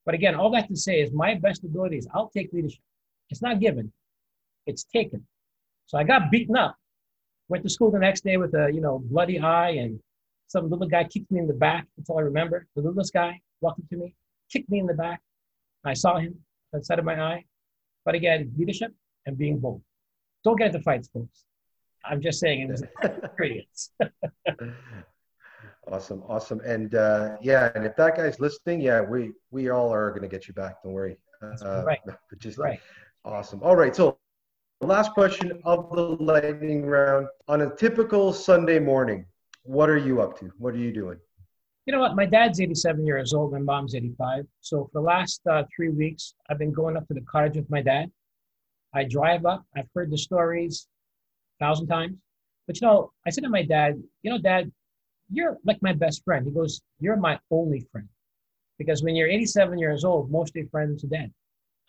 [0.05, 2.81] But again, all that to say is my best ability is I'll take leadership.
[3.29, 3.91] It's not given,
[4.67, 5.25] it's taken.
[5.87, 6.75] So I got beaten up,
[7.49, 9.99] went to school the next day with a you know bloody eye and
[10.47, 11.87] some little guy kicked me in the back.
[11.97, 12.67] That's all I remember.
[12.75, 14.15] The littlest guy walked up to me,
[14.51, 15.21] kicked me in the back.
[15.83, 16.35] I saw him
[16.75, 17.45] outside of my eye.
[18.05, 18.93] But again, leadership
[19.25, 19.81] and being bold.
[20.43, 21.45] Don't get into fights, folks.
[22.05, 23.89] I'm just saying it was experience.
[25.91, 30.11] awesome, awesome, and uh, yeah, and if that guy's listening, yeah, we we all are
[30.11, 30.83] going to get you back.
[30.83, 31.17] Don't worry.
[31.41, 31.99] Uh, right.
[32.37, 32.79] Just right.
[33.23, 33.61] awesome.
[33.63, 33.95] All right.
[33.95, 34.19] So,
[34.81, 37.27] last question of the lightning round.
[37.47, 39.25] On a typical Sunday morning,
[39.65, 40.51] what are you up to?
[40.57, 41.17] What are you doing?
[41.85, 42.15] You know what?
[42.15, 43.51] My dad's 87 years old.
[43.51, 44.45] My mom's 85.
[44.61, 47.69] So for the last uh, three weeks, I've been going up to the cottage with
[47.69, 48.11] my dad.
[48.93, 49.65] I drive up.
[49.75, 50.87] I've heard the stories
[51.59, 52.15] a thousand times.
[52.67, 54.71] But you know, I said to my dad, you know, dad,
[55.31, 56.45] you're like my best friend.
[56.45, 58.07] He goes, you're my only friend.
[58.77, 61.31] Because when you're 87 years old, most of your friends are dead.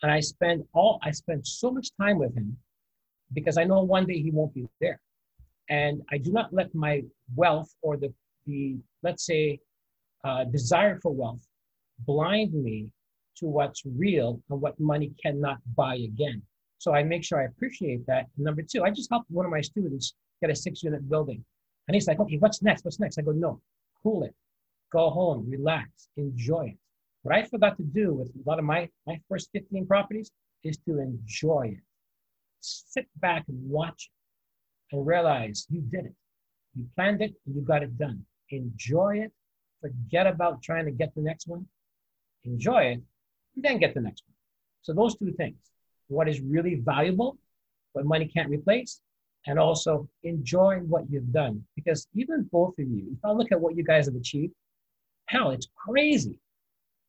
[0.01, 2.57] And I spend all, I spend so much time with him
[3.33, 4.99] because I know one day he won't be there.
[5.69, 7.03] And I do not let my
[7.35, 8.13] wealth or the,
[8.45, 9.59] the let's say,
[10.23, 11.45] uh, desire for wealth
[12.05, 12.87] blind me
[13.37, 16.41] to what's real and what money cannot buy again.
[16.79, 18.27] So I make sure I appreciate that.
[18.37, 21.43] Number two, I just helped one of my students get a six unit building.
[21.87, 22.85] And he's like, okay, what's next?
[22.85, 23.17] What's next?
[23.17, 23.61] I go, no,
[24.03, 24.35] cool it,
[24.91, 26.77] go home, relax, enjoy it.
[27.23, 30.31] What I forgot to do with a lot of my, my first 15 properties
[30.63, 31.83] is to enjoy it.
[32.61, 34.16] Sit back and watch it
[34.91, 36.15] and realize you did it.
[36.75, 38.25] You planned it and you got it done.
[38.49, 39.31] Enjoy it.
[39.81, 41.65] Forget about trying to get the next one.
[42.43, 43.01] Enjoy it,
[43.55, 44.35] and then get the next one.
[44.81, 45.57] So those two things.
[46.07, 47.37] What is really valuable,
[47.93, 49.01] what money can't replace,
[49.45, 51.63] and also enjoy what you've done.
[51.75, 54.53] Because even both of you, if I look at what you guys have achieved,
[55.25, 56.39] hell, it's crazy.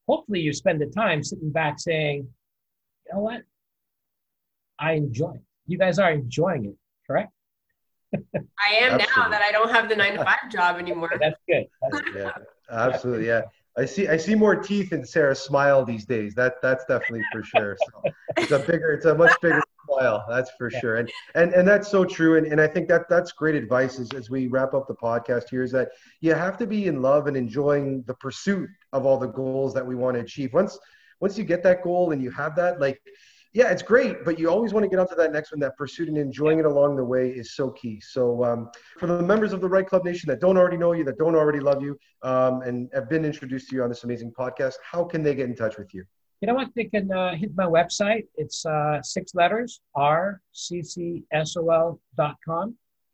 [0.09, 2.29] Hopefully, you spend the time sitting back saying,
[3.07, 3.43] you know what?
[4.79, 5.43] I enjoy it.
[5.67, 6.77] You guys are enjoying it,
[7.07, 7.33] correct?
[8.15, 11.11] I am now that I don't have the nine to five job anymore.
[11.21, 11.67] That's good.
[11.83, 12.15] That's good.
[12.17, 12.33] Yeah,
[12.71, 13.27] absolutely.
[13.27, 13.43] Yeah.
[13.77, 16.35] I see I see more teeth in Sarah's smile these days.
[16.35, 17.77] That that's definitely for sure.
[17.81, 20.97] So it's a bigger, it's a much bigger smile, that's for sure.
[20.97, 22.39] And and and that's so true.
[22.39, 25.49] And and I think that that's great advice as, as we wrap up the podcast
[25.49, 25.91] here is that
[26.21, 29.87] you have to be in love and enjoying the pursuit of all the goals that
[29.87, 30.53] we want to achieve.
[30.55, 30.77] Once
[31.21, 33.01] once you get that goal and you have that, like
[33.53, 35.61] yeah, it's great, but you always want to get onto that next one.
[35.61, 38.01] That pursuit and enjoying it along the way is so key.
[38.01, 41.03] So, um, for the members of the REITE Club Nation that don't already know you,
[41.05, 44.33] that don't already love you, um, and have been introduced to you on this amazing
[44.39, 46.05] podcast, how can they get in touch with you?
[46.41, 46.69] You know what?
[46.77, 48.27] They can uh, hit my website.
[48.37, 51.27] It's uh, six letters, rccsol.com.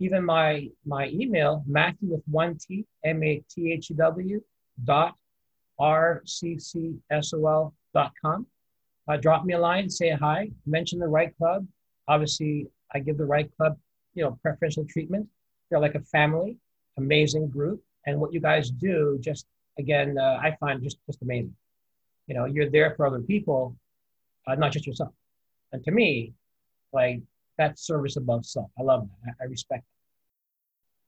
[0.01, 4.43] Even my my email, Matthew with one T, M A T H E W
[4.83, 5.15] dot
[5.81, 6.97] rccsol.com
[9.09, 11.67] uh, drop me a line, say hi, mention the REITE Club.
[12.09, 13.77] Obviously, I give the REITE Club,
[14.15, 15.29] you know, preferential treatment.
[15.71, 16.57] They're like a family,
[16.97, 19.47] amazing group, and what you guys do, just
[19.79, 21.55] again, uh, I find just just amazing.
[22.27, 23.77] You know, you're there for other people,
[24.47, 25.13] uh, not just yourself.
[25.73, 26.33] And to me,
[26.93, 27.21] like
[27.59, 28.71] that's service above self.
[28.79, 29.35] I love that.
[29.41, 29.95] I, I respect that.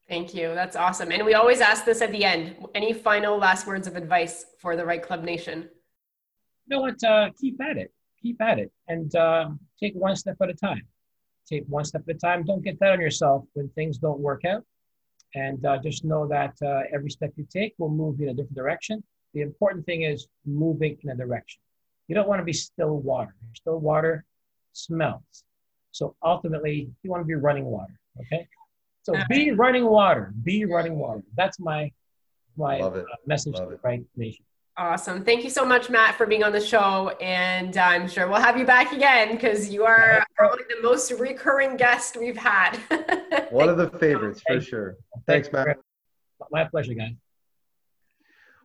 [0.08, 0.54] Thank you.
[0.54, 1.10] That's awesome.
[1.10, 2.56] And we always ask this at the end.
[2.74, 5.68] Any final last words of advice for the REITE Club Nation?
[6.66, 7.02] You know what?
[7.02, 7.92] Uh, keep at it.
[8.22, 10.82] Keep at it, and uh, take one step at a time.
[11.48, 12.44] Take one step at a time.
[12.44, 14.64] Don't get that on yourself when things don't work out,
[15.34, 18.34] and uh, just know that uh, every step you take will move you in a
[18.34, 19.02] different direction.
[19.34, 21.60] The important thing is moving in a direction.
[22.08, 23.34] You don't want to be still water.
[23.54, 24.24] Still water
[24.72, 25.44] smells.
[25.92, 27.98] So ultimately, you want to be running water.
[28.20, 28.48] Okay.
[29.02, 30.32] So be running water.
[30.42, 31.22] Be running water.
[31.36, 31.92] That's my
[32.56, 34.44] my uh, message Love to the REITE Nation.
[34.78, 35.24] Awesome.
[35.24, 37.08] Thank you so much, Matt, for being on the show.
[37.20, 41.10] And uh, I'm sure we'll have you back again because you are probably the most
[41.12, 42.76] recurring guest we've had.
[43.50, 44.96] One of the favorites for sure.
[45.26, 45.78] Thanks, Matt.
[46.50, 47.14] My pleasure, guys.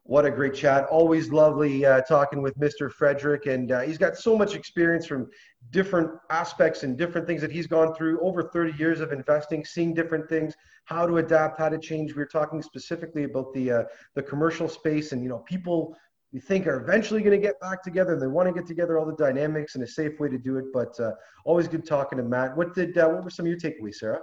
[0.03, 0.85] What a great chat.
[0.85, 2.91] Always lovely uh, talking with Mr.
[2.91, 3.45] Frederick.
[3.45, 5.29] And uh, he's got so much experience from
[5.69, 9.93] different aspects and different things that he's gone through over 30 years of investing, seeing
[9.93, 12.15] different things, how to adapt, how to change.
[12.15, 13.83] We are talking specifically about the, uh,
[14.15, 15.95] the commercial space and, you know, people
[16.33, 18.97] we think are eventually going to get back together and they want to get together
[18.97, 20.65] all the dynamics and a safe way to do it.
[20.73, 21.11] But uh,
[21.45, 22.55] always good talking to Matt.
[22.55, 24.21] What did, uh, what were some of your takeaways, Sarah?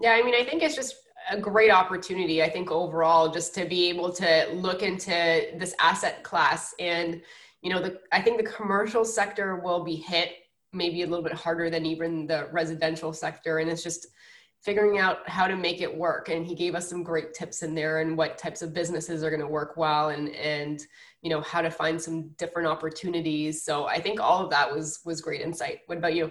[0.00, 0.94] Yeah, I mean, I think it's just
[1.30, 5.10] a great opportunity i think overall just to be able to look into
[5.58, 6.74] this asset class.
[6.78, 7.20] And
[7.62, 10.30] you know the i think the commercial sector will be hit
[10.72, 13.58] maybe a little bit harder than even the residential sector.
[13.58, 14.08] And it's just
[14.60, 16.28] figuring out how to make it work.
[16.28, 19.30] And he gave us some great tips in there and what types of businesses are
[19.30, 20.80] going to work well and and
[21.22, 23.62] you know how to find some different opportunities.
[23.62, 25.80] So i think all of that was was great insight.
[25.86, 26.30] What about you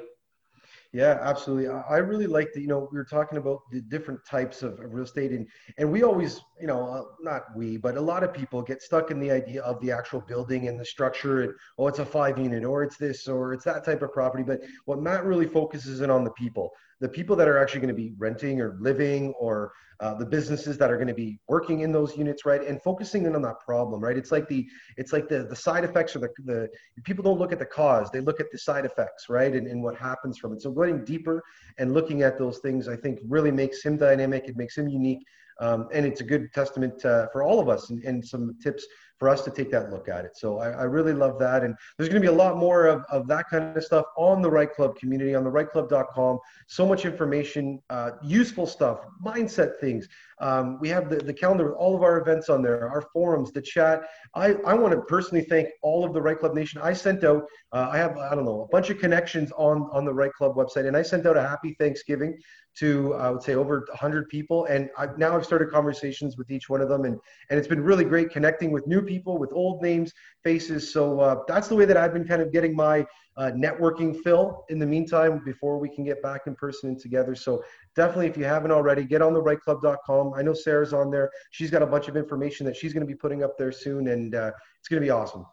[0.94, 1.68] yeah, absolutely.
[1.68, 2.62] I really like that.
[2.62, 6.04] You know, we were talking about the different types of real estate, and and we
[6.04, 9.30] always, you know, uh, not we, but a lot of people get stuck in the
[9.30, 12.84] idea of the actual building and the structure, and oh, it's a five unit, or
[12.84, 14.44] it's this, or it's that type of property.
[14.44, 16.72] But what Matt really focuses in on the people.
[17.00, 20.78] the people that are actually going to be renting or living or uh, the businesses
[20.78, 23.60] that are going to be working in those units right and focusing in on that
[23.60, 24.18] problem right?
[24.18, 24.68] It's like the
[24.98, 26.70] it's like the the side effects or the, the
[27.04, 29.82] people don't look at the cause they look at the side effects right and, and
[29.82, 30.62] what happens from it.
[30.62, 31.44] So going deeper
[31.78, 35.26] and looking at those things i think really makes him dynamic it makes him unique
[35.60, 38.86] um, and it's a good testament uh, for all of us and, and some tips
[39.18, 40.38] for us to take that look at it.
[40.38, 41.64] So I, I really love that.
[41.64, 44.42] And there's going to be a lot more of, of that kind of stuff on
[44.42, 46.40] the REITE Club community, on the REITEclub.com.
[46.68, 50.08] So much information, uh, useful stuff, mindset things.
[50.40, 53.52] Um, we have the, the calendar with all of our events on there, our forums,
[53.52, 54.04] the chat.
[54.36, 56.80] I, I want to personally thank all of the REITE Club Nation.
[56.84, 60.06] I sent out, uh, I have, I don't know, a bunch of connections on, on
[60.06, 62.38] the REITE Club website, and I sent out a happy Thanksgiving
[62.80, 66.70] to I would say over 100 people, and I've, now I've started conversations with each
[66.70, 69.82] one of them, and and it's been really great connecting with new people, with old
[69.82, 70.94] names, faces.
[70.94, 73.06] So uh, that's the way that I've been kind of getting my
[73.38, 77.36] uh, networking fill in the meantime before we can get back in person and together.
[77.36, 77.64] So
[77.96, 80.34] definitely, if you haven't already, get on the reiteclub.com.
[80.36, 81.30] I know Sarah's on there.
[81.52, 84.10] She's got a bunch of information that she's going to be putting up there soon,
[84.10, 85.46] and uh, it's going to be awesome.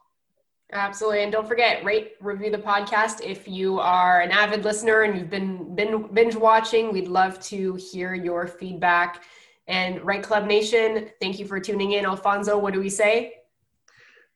[0.72, 1.22] Absolutely.
[1.22, 3.22] And don't forget, rate, review the podcast.
[3.22, 7.74] If you are an avid listener and you've been, been binge watching, we'd love to
[7.74, 9.22] hear your feedback.
[9.68, 12.04] And REITE Club Nation, thank you for tuning in.
[12.04, 13.34] Alfonso, what do we say?